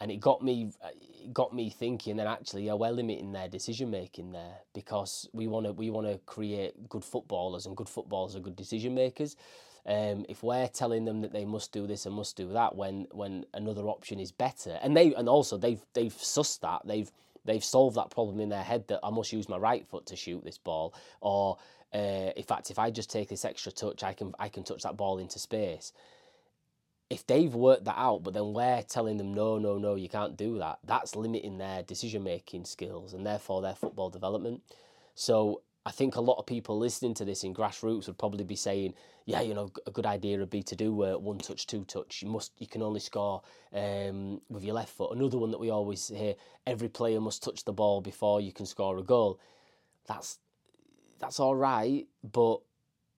And 0.02 0.10
it 0.10 0.20
got 0.20 0.42
me 0.42 0.70
it 0.84 1.32
got 1.32 1.54
me 1.54 1.70
thinking 1.70 2.16
that 2.16 2.26
actually 2.26 2.66
yeah 2.66 2.74
we're 2.74 2.90
limiting 2.90 3.32
their 3.32 3.48
decision 3.48 3.90
making 3.90 4.32
there 4.32 4.56
because 4.74 5.28
we 5.32 5.46
want 5.46 5.64
to 5.64 5.72
we 5.72 5.90
want 5.90 6.06
to 6.06 6.18
create 6.26 6.88
good 6.88 7.04
footballers 7.04 7.66
and 7.66 7.76
good 7.76 7.88
footballers 7.88 8.34
are 8.34 8.40
good 8.40 8.56
decision 8.56 8.94
makers 8.94 9.36
um, 9.84 10.24
if 10.28 10.42
we're 10.42 10.68
telling 10.68 11.04
them 11.04 11.22
that 11.22 11.32
they 11.32 11.44
must 11.44 11.72
do 11.72 11.86
this 11.86 12.06
and 12.06 12.14
must 12.14 12.36
do 12.36 12.52
that 12.52 12.74
when 12.74 13.06
when 13.12 13.46
another 13.54 13.82
option 13.82 14.18
is 14.18 14.32
better 14.32 14.78
and 14.82 14.96
they 14.96 15.14
and 15.14 15.28
also 15.28 15.56
they've 15.56 15.82
they've 15.94 16.14
sussed 16.14 16.60
that 16.60 16.82
they've 16.84 17.10
they've 17.44 17.64
solved 17.64 17.96
that 17.96 18.10
problem 18.10 18.40
in 18.40 18.48
their 18.48 18.62
head 18.62 18.86
that 18.88 19.00
I 19.04 19.10
must 19.10 19.32
use 19.32 19.48
my 19.48 19.56
right 19.56 19.86
foot 19.86 20.06
to 20.06 20.16
shoot 20.16 20.44
this 20.44 20.58
ball 20.58 20.94
or 21.20 21.58
uh, 21.94 22.30
in 22.36 22.42
fact 22.42 22.70
if 22.70 22.78
I 22.78 22.90
just 22.90 23.10
take 23.10 23.28
this 23.28 23.44
extra 23.44 23.70
touch 23.70 24.02
I 24.02 24.14
can 24.14 24.34
I 24.38 24.48
can 24.48 24.64
touch 24.64 24.82
that 24.82 24.96
ball 24.96 25.18
into 25.18 25.38
space 25.38 25.92
if 27.12 27.26
they've 27.26 27.54
worked 27.54 27.84
that 27.84 27.98
out, 27.98 28.22
but 28.22 28.32
then 28.32 28.54
we're 28.54 28.82
telling 28.84 29.18
them, 29.18 29.34
no, 29.34 29.58
no, 29.58 29.76
no, 29.76 29.96
you 29.96 30.08
can't 30.08 30.34
do 30.34 30.58
that, 30.58 30.78
that's 30.82 31.14
limiting 31.14 31.58
their 31.58 31.82
decision 31.82 32.24
making 32.24 32.64
skills 32.64 33.12
and 33.12 33.26
therefore 33.26 33.60
their 33.60 33.74
football 33.74 34.08
development. 34.08 34.62
So 35.14 35.60
I 35.84 35.90
think 35.90 36.16
a 36.16 36.22
lot 36.22 36.38
of 36.38 36.46
people 36.46 36.78
listening 36.78 37.12
to 37.14 37.26
this 37.26 37.44
in 37.44 37.52
grassroots 37.52 38.06
would 38.06 38.16
probably 38.16 38.44
be 38.44 38.56
saying, 38.56 38.94
yeah, 39.26 39.42
you 39.42 39.52
know, 39.52 39.70
a 39.86 39.90
good 39.90 40.06
idea 40.06 40.38
would 40.38 40.48
be 40.48 40.62
to 40.62 40.74
do 40.74 41.04
uh, 41.04 41.18
one 41.18 41.36
touch, 41.36 41.66
two 41.66 41.84
touch. 41.84 42.22
You 42.22 42.28
must, 42.28 42.52
you 42.56 42.66
can 42.66 42.80
only 42.80 43.00
score 43.00 43.42
um, 43.74 44.40
with 44.48 44.64
your 44.64 44.74
left 44.74 44.94
foot. 44.94 45.14
Another 45.14 45.36
one 45.36 45.50
that 45.50 45.60
we 45.60 45.68
always 45.68 46.08
hear: 46.08 46.34
every 46.66 46.88
player 46.88 47.20
must 47.20 47.42
touch 47.42 47.64
the 47.64 47.74
ball 47.74 48.00
before 48.00 48.40
you 48.40 48.52
can 48.52 48.64
score 48.64 48.96
a 48.96 49.02
goal. 49.02 49.38
That's 50.08 50.38
that's 51.20 51.38
all 51.38 51.54
right, 51.54 52.06
but 52.24 52.62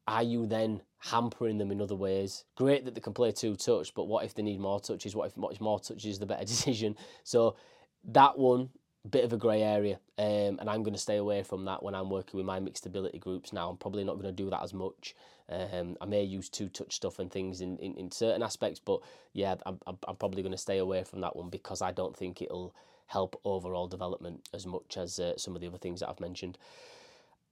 are 0.07 0.23
you 0.23 0.47
then 0.47 0.83
hampering 1.05 1.59
them 1.59 1.71
in 1.71 1.81
other 1.81 1.95
ways? 1.95 2.45
Great 2.57 2.85
that 2.85 2.95
they 2.95 3.01
can 3.01 3.13
play 3.13 3.33
two 3.33 3.57
touch, 3.57 3.95
but 3.95 4.09
what 4.09 4.25
if 4.25 4.35
they 4.35 4.43
need 4.43 4.61
more 4.61 4.81
touches? 4.81 5.15
What 5.15 5.27
if 5.27 5.37
much 5.37 5.61
more 5.61 5.79
touches 5.79 6.05
is 6.05 6.19
the 6.19 6.27
better 6.27 6.45
decision? 6.47 6.97
So 7.23 7.57
that 8.05 8.39
one, 8.39 8.71
bit 9.09 9.25
of 9.25 9.33
a 9.33 9.37
grey 9.37 9.63
area, 9.63 9.99
um, 10.19 10.59
and 10.59 10.69
I'm 10.69 10.83
going 10.83 10.95
to 10.95 11.01
stay 11.01 11.17
away 11.17 11.43
from 11.43 11.67
that 11.67 11.83
when 11.83 11.95
I'm 11.95 12.09
working 12.09 12.39
with 12.39 12.47
my 12.47 12.59
mixed 12.59 12.87
ability 12.87 13.19
groups 13.19 13.53
now. 13.53 13.69
I'm 13.69 13.77
probably 13.77 14.05
not 14.05 14.15
going 14.15 14.25
to 14.25 14.33
do 14.33 14.49
that 14.51 14.63
as 14.63 14.73
much. 14.73 15.15
Um, 15.51 15.97
I 16.01 16.07
may 16.07 16.23
use 16.23 16.49
two 16.49 16.71
touch 16.71 16.95
stuff 16.95 17.19
and 17.19 17.31
things 17.31 17.61
in, 17.61 17.77
in, 17.79 17.95
in 17.97 18.11
certain 18.11 18.43
aspects, 18.43 18.81
but 18.81 19.01
yeah, 19.35 19.57
I'm, 19.67 19.79
I'm 19.87 20.17
probably 20.17 20.43
going 20.43 20.53
to 20.53 20.59
stay 20.59 20.79
away 20.79 21.05
from 21.05 21.21
that 21.21 21.37
one 21.37 21.51
because 21.51 21.83
I 21.83 21.93
don't 21.93 22.17
think 22.17 22.41
it'll 22.41 22.75
help 23.07 23.39
overall 23.45 23.87
development 23.87 24.49
as 24.55 24.67
much 24.67 24.97
as 24.97 25.19
uh, 25.19 25.37
some 25.37 25.55
of 25.55 25.61
the 25.61 25.67
other 25.67 25.77
things 25.77 26.01
that 26.01 26.09
I've 26.09 26.21
mentioned. 26.21 26.57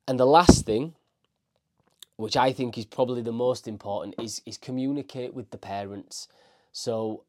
And 0.08 0.18
the 0.18 0.26
last 0.26 0.64
thing 0.64 0.94
which 2.22 2.36
I 2.36 2.52
think 2.52 2.78
is 2.78 2.84
probably 2.84 3.20
the 3.20 3.32
most 3.32 3.66
important, 3.66 4.14
is, 4.20 4.42
is 4.46 4.56
communicate 4.56 5.34
with 5.34 5.50
the 5.50 5.58
parents. 5.58 6.28
So 6.70 7.24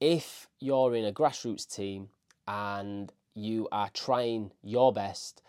if 0.00 0.46
you're 0.60 0.94
in 0.94 1.04
a 1.04 1.12
grassroots 1.12 1.66
team 1.68 2.10
and 2.46 3.12
you 3.34 3.66
are 3.72 3.90
trying 3.92 4.52
your 4.62 4.92
best 4.92 5.42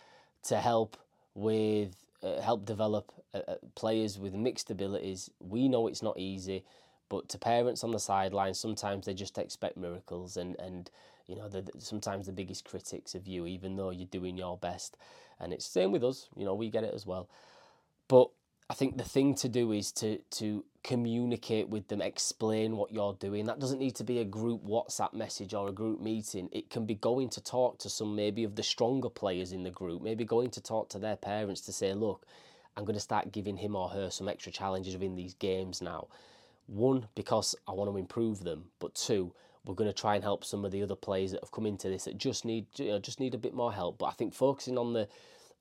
to 0.46 0.58
help 0.58 0.98
with 1.36 1.96
uh, 2.24 2.42
help 2.42 2.66
develop 2.66 3.12
uh, 3.36 3.42
uh 3.48 3.56
players 3.76 4.18
with 4.18 4.34
mixed 4.34 4.72
abilities, 4.72 5.30
we 5.40 5.68
know 5.68 5.86
it's 5.88 6.02
not 6.02 6.18
easy, 6.18 6.64
but 7.08 7.30
to 7.30 7.38
parents 7.38 7.84
on 7.84 7.92
the 7.92 8.00
sidelines, 8.00 8.60
sometimes 8.60 9.06
they 9.06 9.14
just 9.14 9.38
expect 9.38 9.78
miracles 9.78 10.38
and 10.38 10.60
and 10.60 10.90
you 11.28 11.36
know 11.36 11.48
they're 11.48 11.64
sometimes 11.78 12.26
the 12.26 12.32
biggest 12.32 12.66
critics 12.66 13.14
of 13.14 13.28
you, 13.28 13.46
even 13.46 13.76
though 13.76 13.92
you're 13.92 14.08
doing 14.08 14.38
your 14.38 14.58
best. 14.58 14.98
And 15.40 15.54
it's 15.54 15.68
the 15.68 15.82
same 15.82 15.92
with 15.92 16.04
us, 16.04 16.30
you 16.36 16.46
know, 16.46 16.56
we 16.56 16.72
get 16.72 16.84
it 16.84 16.96
as 16.96 17.06
well. 17.06 17.30
I 18.72 18.74
think 18.74 18.96
the 18.96 19.04
thing 19.04 19.36
to 19.36 19.50
do 19.50 19.74
is 19.74 19.92
to 19.94 20.20
to 20.40 20.64
communicate 20.82 21.68
with 21.68 21.90
them, 21.90 22.02
explain 22.02 22.78
what 22.78 22.94
you're 22.94 23.18
doing. 23.20 23.46
That 23.46 23.60
doesn't 23.60 23.80
need 23.80 23.96
to 23.96 24.06
be 24.06 24.20
a 24.20 24.24
group 24.24 24.64
WhatsApp 24.64 25.14
message 25.14 25.54
or 25.54 25.68
a 25.68 25.74
group 25.74 26.00
meeting. 26.00 26.48
It 26.54 26.70
can 26.70 26.86
be 26.86 26.96
going 26.96 27.28
to 27.32 27.44
talk 27.44 27.80
to 27.80 27.90
some 27.90 28.16
maybe 28.16 28.46
of 28.46 28.56
the 28.56 28.64
stronger 28.64 29.10
players 29.10 29.52
in 29.52 29.64
the 29.64 29.72
group, 29.72 30.02
maybe 30.02 30.24
going 30.24 30.52
to 30.52 30.62
talk 30.62 30.88
to 30.92 31.00
their 31.00 31.18
parents 31.18 31.60
to 31.62 31.74
say, 31.74 31.94
look, 31.94 32.26
I'm 32.78 32.86
going 32.86 32.96
to 32.96 33.02
start 33.02 33.34
giving 33.34 33.58
him 33.58 33.76
or 33.76 33.90
her 33.90 34.10
some 34.10 34.30
extra 34.30 34.54
challenges 34.54 34.94
within 34.94 35.18
these 35.18 35.34
games 35.34 35.82
now. 35.82 36.08
One, 36.68 37.10
because 37.14 37.58
I 37.68 37.74
want 37.74 37.92
to 37.92 37.98
improve 37.98 38.46
them, 38.46 38.70
but 38.80 38.96
two, 38.96 39.34
we're 39.66 39.76
going 39.76 39.90
to 39.90 40.02
try 40.02 40.16
and 40.16 40.24
help 40.24 40.46
some 40.46 40.64
of 40.64 40.72
the 40.72 40.82
other 40.82 40.96
players 40.96 41.32
that 41.32 41.42
have 41.44 41.52
come 41.52 41.66
into 41.66 41.90
this 41.90 42.06
that 42.06 42.18
just 42.18 42.46
need 42.46 42.68
you 42.76 42.92
know, 42.92 43.00
just 43.00 43.20
need 43.20 43.36
a 43.36 43.38
bit 43.38 43.54
more 43.54 43.74
help. 43.74 43.98
But 43.98 44.06
I 44.06 44.12
think 44.12 44.34
focusing 44.34 44.78
on 44.78 44.94
the 44.94 45.10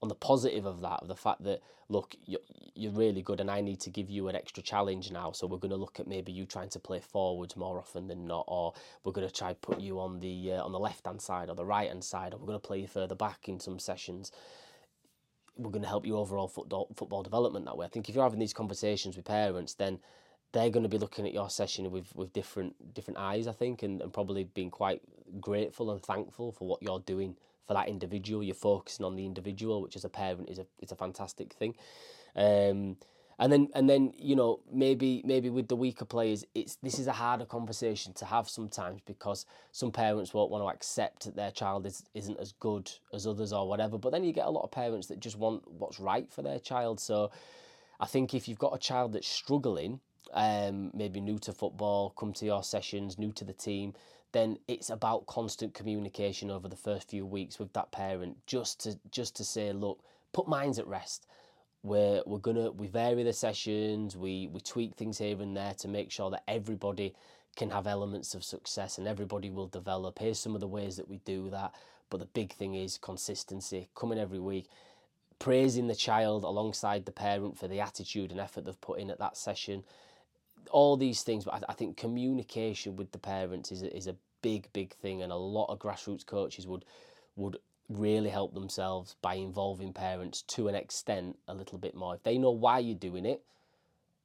on 0.03 0.09
the 0.09 0.15
positive 0.15 0.65
of 0.65 0.81
that, 0.81 1.01
of 1.03 1.09
the 1.09 1.17
fact 1.17 1.43
that 1.45 1.61
look, 1.91 2.15
you're, 2.25 2.41
you're 2.75 2.93
really 2.93 3.21
good, 3.21 3.41
and 3.41 3.51
I 3.51 3.61
need 3.61 3.81
to 3.81 3.91
give 3.91 4.09
you 4.09 4.29
an 4.29 4.37
extra 4.37 4.63
challenge 4.63 5.11
now. 5.11 5.33
So 5.33 5.47
we're 5.47 5.59
going 5.59 5.73
to 5.73 5.77
look 5.77 5.99
at 5.99 6.07
maybe 6.07 6.33
you 6.33 6.47
trying 6.47 6.69
to 6.71 6.79
play 6.79 7.01
forwards 7.01 7.57
more 7.57 7.79
often 7.79 8.07
than 8.07 8.27
not, 8.27 8.45
or 8.47 8.73
we're 9.05 9.13
going 9.13 9.27
to 9.27 9.35
try 9.35 9.53
put 9.55 9.81
you 9.81 10.01
on 10.01 10.21
the 10.21 10.53
uh, 10.53 10.65
on 10.65 10.73
the 10.73 10.79
left 10.79 11.07
hand 11.07 11.21
side 11.21 11.51
or 11.51 11.55
the 11.55 11.65
right 11.65 11.89
hand 11.89 12.05
side, 12.05 12.33
or 12.33 12.39
we're 12.39 12.47
going 12.47 12.61
to 12.61 12.67
play 12.67 12.81
you 12.81 12.87
further 12.87 13.15
back 13.15 13.49
in 13.49 13.61
some 13.61 13.79
sessions. 13.79 14.33
We're 15.57 15.71
going 15.71 15.83
to 15.83 15.89
help 15.89 16.07
you 16.07 16.17
overall 16.17 16.49
football 16.49 16.89
football 16.95 17.23
development 17.23 17.67
that 17.67 17.77
way. 17.77 17.85
I 17.87 17.89
think 17.91 18.09
if 18.09 18.15
you're 18.15 18.25
having 18.25 18.39
these 18.39 18.55
conversations 18.55 19.17
with 19.17 19.27
parents, 19.27 19.75
then 19.75 19.99
they're 20.53 20.71
going 20.71 20.83
to 20.83 20.89
be 20.89 20.99
looking 20.99 21.27
at 21.27 21.35
your 21.35 21.51
session 21.51 21.91
with, 21.91 22.15
with 22.15 22.33
different 22.33 22.95
different 22.95 23.19
eyes, 23.19 23.47
I 23.47 23.53
think, 23.53 23.83
and, 23.83 24.01
and 24.01 24.13
probably 24.13 24.45
being 24.45 24.71
quite 24.71 25.03
grateful 25.41 25.91
and 25.91 26.03
thankful 26.03 26.53
for 26.53 26.67
what 26.67 26.83
you're 26.83 27.01
doing 27.01 27.37
for 27.67 27.75
that 27.75 27.89
individual. 27.89 28.43
You're 28.43 28.55
focusing 28.55 29.05
on 29.07 29.17
the 29.17 29.27
individual, 29.27 29.83
which 29.83 29.97
as 29.97 30.05
a 30.05 30.09
parent 30.09 30.49
is 30.49 30.59
a 30.59 30.67
is 30.81 30.93
a 30.93 30.97
fantastic 30.97 31.53
thing. 31.55 31.75
Um, 32.37 32.97
and 33.41 33.51
then 33.51 33.69
and 33.75 33.89
then 33.89 34.13
you 34.19 34.37
know 34.37 34.61
maybe 34.71 35.23
maybe 35.25 35.49
with 35.49 35.69
the 35.69 35.77
weaker 35.77 36.05
players, 36.05 36.45
it's 36.55 36.77
this 36.83 36.99
is 36.99 37.07
a 37.07 37.13
harder 37.13 37.47
conversation 37.47 38.13
to 38.15 38.27
have 38.27 38.51
sometimes 38.51 39.01
because 39.07 39.47
some 39.73 39.91
parents 39.91 40.35
won't 40.35 40.51
want 40.51 40.63
to 40.63 40.69
accept 40.69 41.25
that 41.25 41.37
their 41.37 41.51
child 41.51 41.87
is 41.87 42.05
isn't 42.13 42.39
as 42.39 42.53
good 42.53 42.91
as 43.15 43.27
others 43.27 43.53
or 43.53 43.67
whatever. 43.67 43.97
But 43.97 44.13
then 44.13 44.25
you 44.25 44.35
get 44.35 44.47
a 44.47 44.51
lot 44.51 44.63
of 44.63 44.71
parents 44.71 45.07
that 45.07 45.21
just 45.21 45.39
want 45.39 45.67
what's 45.67 45.99
right 45.99 46.31
for 46.31 46.43
their 46.43 46.59
child. 46.59 47.01
So 47.01 47.31
I 47.99 48.07
think 48.07 48.35
if 48.35 48.47
you've 48.47 48.59
got 48.59 48.75
a 48.75 48.79
child 48.79 49.15
that's 49.15 49.29
struggling, 49.29 50.01
um, 50.35 50.91
maybe 50.93 51.21
new 51.21 51.39
to 51.41 51.53
football, 51.53 52.11
come 52.11 52.35
to 52.35 52.45
your 52.45 52.63
sessions, 52.63 53.19
new 53.19 53.33
to 53.33 53.45
the 53.45 53.55
team, 53.55 53.95
then 54.33 54.59
it's 54.69 54.91
about 54.91 55.27
constant 55.27 55.75
communication 55.75 56.51
over 56.51 56.69
the 56.69 56.77
first 56.77 57.11
few 57.11 57.27
weeks 57.27 57.59
with 57.59 57.73
that 57.73 57.91
parent, 57.93 58.37
just 58.47 58.81
to 58.81 58.99
just 59.11 59.37
to 59.37 59.45
say, 59.45 59.73
look, 59.73 60.01
put 60.33 60.49
minds 60.49 60.79
at 60.79 60.87
rest. 60.87 61.27
We're 61.83 62.23
we're 62.27 62.39
gonna 62.39 62.71
we 62.71 62.87
vary 62.87 63.23
the 63.23 63.33
sessions, 63.33 64.17
we 64.17 64.49
we 64.49 64.61
tweak 64.61 64.95
things 64.97 65.19
here 65.19 65.41
and 65.41 65.57
there 65.57 65.75
to 65.75 65.89
make 65.89 66.11
sure 66.11 66.31
that 66.31 66.45
everybody 66.47 67.15
can 67.57 67.71
have 67.71 67.87
elements 67.87 68.35
of 68.35 68.45
success 68.45 68.99
and 68.99 69.09
everybody 69.09 69.51
will 69.51 69.67
develop. 69.67 70.19
Here's 70.19 70.39
some 70.39 70.55
of 70.55 70.61
the 70.61 70.69
ways 70.69 70.97
that 70.97 71.09
we 71.09 71.19
do 71.25 71.51
that. 71.51 71.75
But 72.09 72.21
the 72.21 72.27
big 72.27 72.53
thing 72.53 72.75
is 72.75 72.99
consistency, 72.99 73.89
coming 73.95 74.19
every 74.19 74.39
week, 74.41 74.67
praising 75.39 75.87
the 75.87 75.95
child 75.95 76.45
alongside 76.45 77.07
the 77.07 77.13
parent 77.13 77.59
for 77.59 77.69
the 77.69 77.81
attitude 77.81 78.31
and 78.31 78.41
effort 78.41 78.65
they've 78.65 78.81
put 78.81 78.99
in 79.01 79.11
at 79.11 79.19
that 79.19 79.37
session 79.37 79.85
all 80.71 80.97
these 80.97 81.23
things, 81.23 81.45
but 81.45 81.55
I, 81.55 81.61
I 81.71 81.73
think 81.75 81.97
communication 81.97 82.97
with 82.97 83.13
the 83.13 83.19
parents 83.19 83.73
is 83.73 83.83
is 83.83 84.07
a 84.07 84.17
big, 84.43 84.69
big 84.73 84.95
thing, 84.95 85.23
and 85.23 85.33
a 85.33 85.37
lot 85.37 85.67
of 85.67 85.79
grassroots 85.79 86.27
coaches 86.27 86.67
would 86.67 86.85
would 87.37 87.59
really 87.89 88.31
help 88.31 88.55
themselves 88.55 89.17
by 89.21 89.35
involving 89.35 89.93
parents 89.93 90.43
to 90.43 90.69
an 90.69 90.75
extent 90.75 91.37
a 91.49 91.55
little 91.55 91.79
bit 91.79 91.95
more. 91.95 92.15
If 92.15 92.23
they 92.23 92.39
know 92.39 92.53
why 92.53 92.79
you're 92.79 92.95
doing 92.95 93.27
it, 93.27 93.43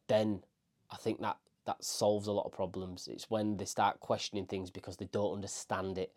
then 0.08 0.44
I 0.92 0.98
think 0.98 1.20
that 1.22 1.38
that 1.66 1.84
solves 1.84 2.28
a 2.28 2.32
lot 2.32 2.46
of 2.46 2.52
problems. 2.52 3.08
It's 3.12 3.30
when 3.30 3.58
they 3.58 3.66
start 3.66 4.00
questioning 4.00 4.46
things 4.46 4.70
because 4.70 4.98
they 4.98 5.06
don't 5.06 5.34
understand 5.34 5.98
it. 5.98 6.14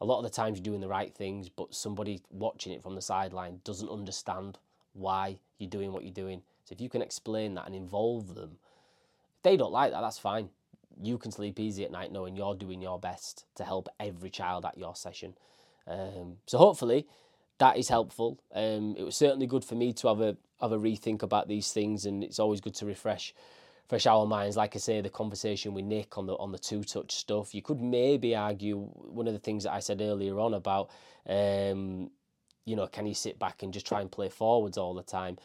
A 0.00 0.04
lot 0.04 0.18
of 0.18 0.24
the 0.24 0.30
times 0.30 0.58
you're 0.58 0.64
doing 0.64 0.80
the 0.80 0.88
right 0.88 1.14
things, 1.14 1.48
but 1.48 1.72
somebody 1.72 2.20
watching 2.30 2.72
it 2.72 2.82
from 2.82 2.96
the 2.96 3.00
sideline 3.00 3.60
doesn't 3.62 3.88
understand 3.88 4.58
why 4.92 5.38
you're 5.58 5.70
doing 5.70 5.92
what 5.92 6.02
you're 6.02 6.12
doing. 6.12 6.42
So 6.64 6.72
if 6.72 6.80
you 6.80 6.88
can 6.88 7.00
explain 7.02 7.54
that 7.54 7.66
and 7.66 7.76
involve 7.76 8.34
them 8.34 8.56
they 9.42 9.56
don't 9.56 9.72
like 9.72 9.92
that, 9.92 10.00
that's 10.00 10.18
fine. 10.18 10.50
You 11.00 11.18
can 11.18 11.32
sleep 11.32 11.58
easy 11.58 11.84
at 11.84 11.90
night 11.90 12.12
knowing 12.12 12.36
you're 12.36 12.54
doing 12.54 12.80
your 12.82 12.98
best 12.98 13.46
to 13.56 13.64
help 13.64 13.88
every 13.98 14.30
child 14.30 14.64
at 14.64 14.78
your 14.78 14.94
session. 14.94 15.34
Um, 15.86 16.36
so 16.46 16.58
hopefully 16.58 17.06
that 17.58 17.76
is 17.76 17.88
helpful. 17.88 18.40
Um, 18.54 18.94
it 18.98 19.04
was 19.04 19.16
certainly 19.16 19.46
good 19.46 19.64
for 19.64 19.74
me 19.74 19.92
to 19.94 20.08
have 20.08 20.20
a 20.20 20.36
have 20.60 20.72
a 20.72 20.78
rethink 20.78 21.22
about 21.22 21.48
these 21.48 21.72
things, 21.72 22.06
and 22.06 22.22
it's 22.22 22.38
always 22.38 22.60
good 22.60 22.74
to 22.76 22.86
refresh 22.86 23.34
fresh 23.88 24.06
our 24.06 24.26
minds. 24.26 24.56
Like 24.56 24.74
I 24.74 24.78
say, 24.78 25.00
the 25.00 25.10
conversation 25.10 25.74
with 25.74 25.84
Nick 25.84 26.18
on 26.18 26.26
the 26.26 26.34
on 26.36 26.52
the 26.52 26.58
two 26.58 26.82
touch 26.82 27.14
stuff. 27.14 27.54
You 27.54 27.62
could 27.62 27.80
maybe 27.80 28.34
argue 28.34 28.78
one 28.78 29.26
of 29.26 29.32
the 29.32 29.38
things 29.38 29.64
that 29.64 29.72
I 29.72 29.80
said 29.80 30.00
earlier 30.00 30.38
on 30.40 30.54
about, 30.54 30.90
um, 31.28 32.10
you 32.64 32.74
know, 32.76 32.86
can 32.86 33.06
you 33.06 33.14
sit 33.14 33.38
back 33.38 33.62
and 33.62 33.72
just 33.72 33.86
try 33.86 34.00
and 34.00 34.10
play 34.10 34.28
forwards 34.28 34.78
all 34.78 34.94
the 34.94 35.02
time? 35.02 35.38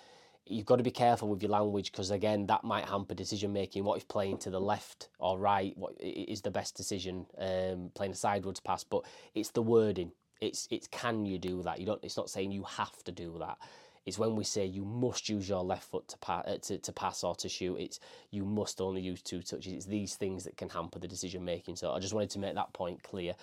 You've 0.49 0.65
got 0.65 0.77
to 0.77 0.83
be 0.83 0.91
careful 0.91 1.27
with 1.29 1.41
your 1.41 1.51
language 1.51 1.91
because 1.91 2.11
again 2.11 2.45
that 2.47 2.63
might 2.63 2.85
hamper 2.85 3.13
decision 3.13 3.53
making 3.53 3.83
what 3.83 3.97
if 3.97 4.07
playing 4.07 4.37
to 4.39 4.49
the 4.49 4.59
left 4.59 5.09
or 5.19 5.39
right? 5.39 5.77
What 5.77 5.93
is 5.99 6.41
the 6.41 6.51
best 6.51 6.75
decision? 6.75 7.25
Um, 7.37 7.91
playing 7.93 8.13
a 8.13 8.15
sideways 8.15 8.59
pass 8.59 8.83
but 8.83 9.05
it's 9.35 9.51
the 9.51 9.61
wording. 9.61 10.11
It's 10.41 10.67
it's 10.71 10.87
can 10.87 11.25
you 11.25 11.39
do 11.39 11.63
that? 11.63 11.79
You 11.79 11.85
don't 11.85 12.03
it's 12.03 12.17
not 12.17 12.29
saying 12.29 12.51
you 12.51 12.63
have 12.63 13.03
to 13.03 13.11
do 13.11 13.37
that. 13.39 13.57
It's 14.05 14.17
when 14.19 14.35
we 14.35 14.43
say 14.45 14.65
you 14.65 14.85
must 14.85 15.27
use 15.27 15.49
your 15.49 15.63
left 15.63 15.89
foot 15.91 16.07
to, 16.07 16.17
pa- 16.19 16.43
uh, 16.47 16.57
to, 16.59 16.77
to 16.77 16.93
pass 16.93 17.25
or 17.25 17.35
to 17.35 17.49
shoot 17.49 17.75
it's 17.75 17.99
you 18.31 18.45
must 18.45 18.79
only 18.79 19.01
use 19.01 19.21
two 19.21 19.41
touches. 19.41 19.73
It's 19.73 19.85
these 19.85 20.15
things 20.15 20.45
that 20.45 20.57
can 20.57 20.69
hamper 20.69 20.99
the 20.99 21.07
decision 21.07 21.43
making 21.43 21.75
so 21.75 21.91
i 21.91 21.99
just 21.99 22.13
wanted 22.13 22.29
to 22.31 22.39
make 22.39 22.55
that 22.55 22.73
point 22.73 23.03
clear. 23.03 23.33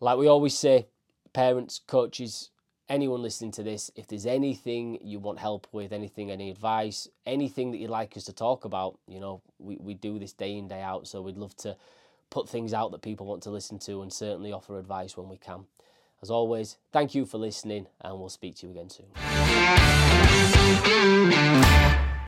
Like 0.00 0.18
we 0.18 0.28
always 0.28 0.56
say 0.56 0.86
parents 1.32 1.80
coaches 1.86 2.50
anyone 2.88 3.22
listening 3.22 3.52
to 3.52 3.62
this, 3.62 3.90
if 3.96 4.06
there's 4.06 4.26
anything 4.26 4.98
you 5.02 5.18
want 5.18 5.38
help 5.38 5.66
with, 5.72 5.92
anything, 5.92 6.30
any 6.30 6.50
advice, 6.50 7.08
anything 7.26 7.70
that 7.72 7.78
you'd 7.78 7.90
like 7.90 8.16
us 8.16 8.24
to 8.24 8.32
talk 8.32 8.64
about, 8.64 8.98
you 9.06 9.20
know, 9.20 9.42
we, 9.58 9.76
we 9.76 9.94
do 9.94 10.18
this 10.18 10.32
day 10.32 10.56
in, 10.56 10.68
day 10.68 10.80
out. 10.80 11.06
So 11.06 11.20
we'd 11.20 11.36
love 11.36 11.54
to 11.58 11.76
put 12.30 12.48
things 12.48 12.72
out 12.74 12.90
that 12.92 13.02
people 13.02 13.26
want 13.26 13.42
to 13.44 13.50
listen 13.50 13.78
to 13.80 14.02
and 14.02 14.12
certainly 14.12 14.52
offer 14.52 14.78
advice 14.78 15.16
when 15.16 15.28
we 15.28 15.36
can. 15.36 15.64
As 16.20 16.30
always, 16.30 16.78
thank 16.92 17.14
you 17.14 17.24
for 17.26 17.38
listening 17.38 17.86
and 18.00 18.18
we'll 18.18 18.28
speak 18.28 18.56
to 18.56 18.66
you 18.66 18.72
again 18.72 18.90
soon. 18.90 19.06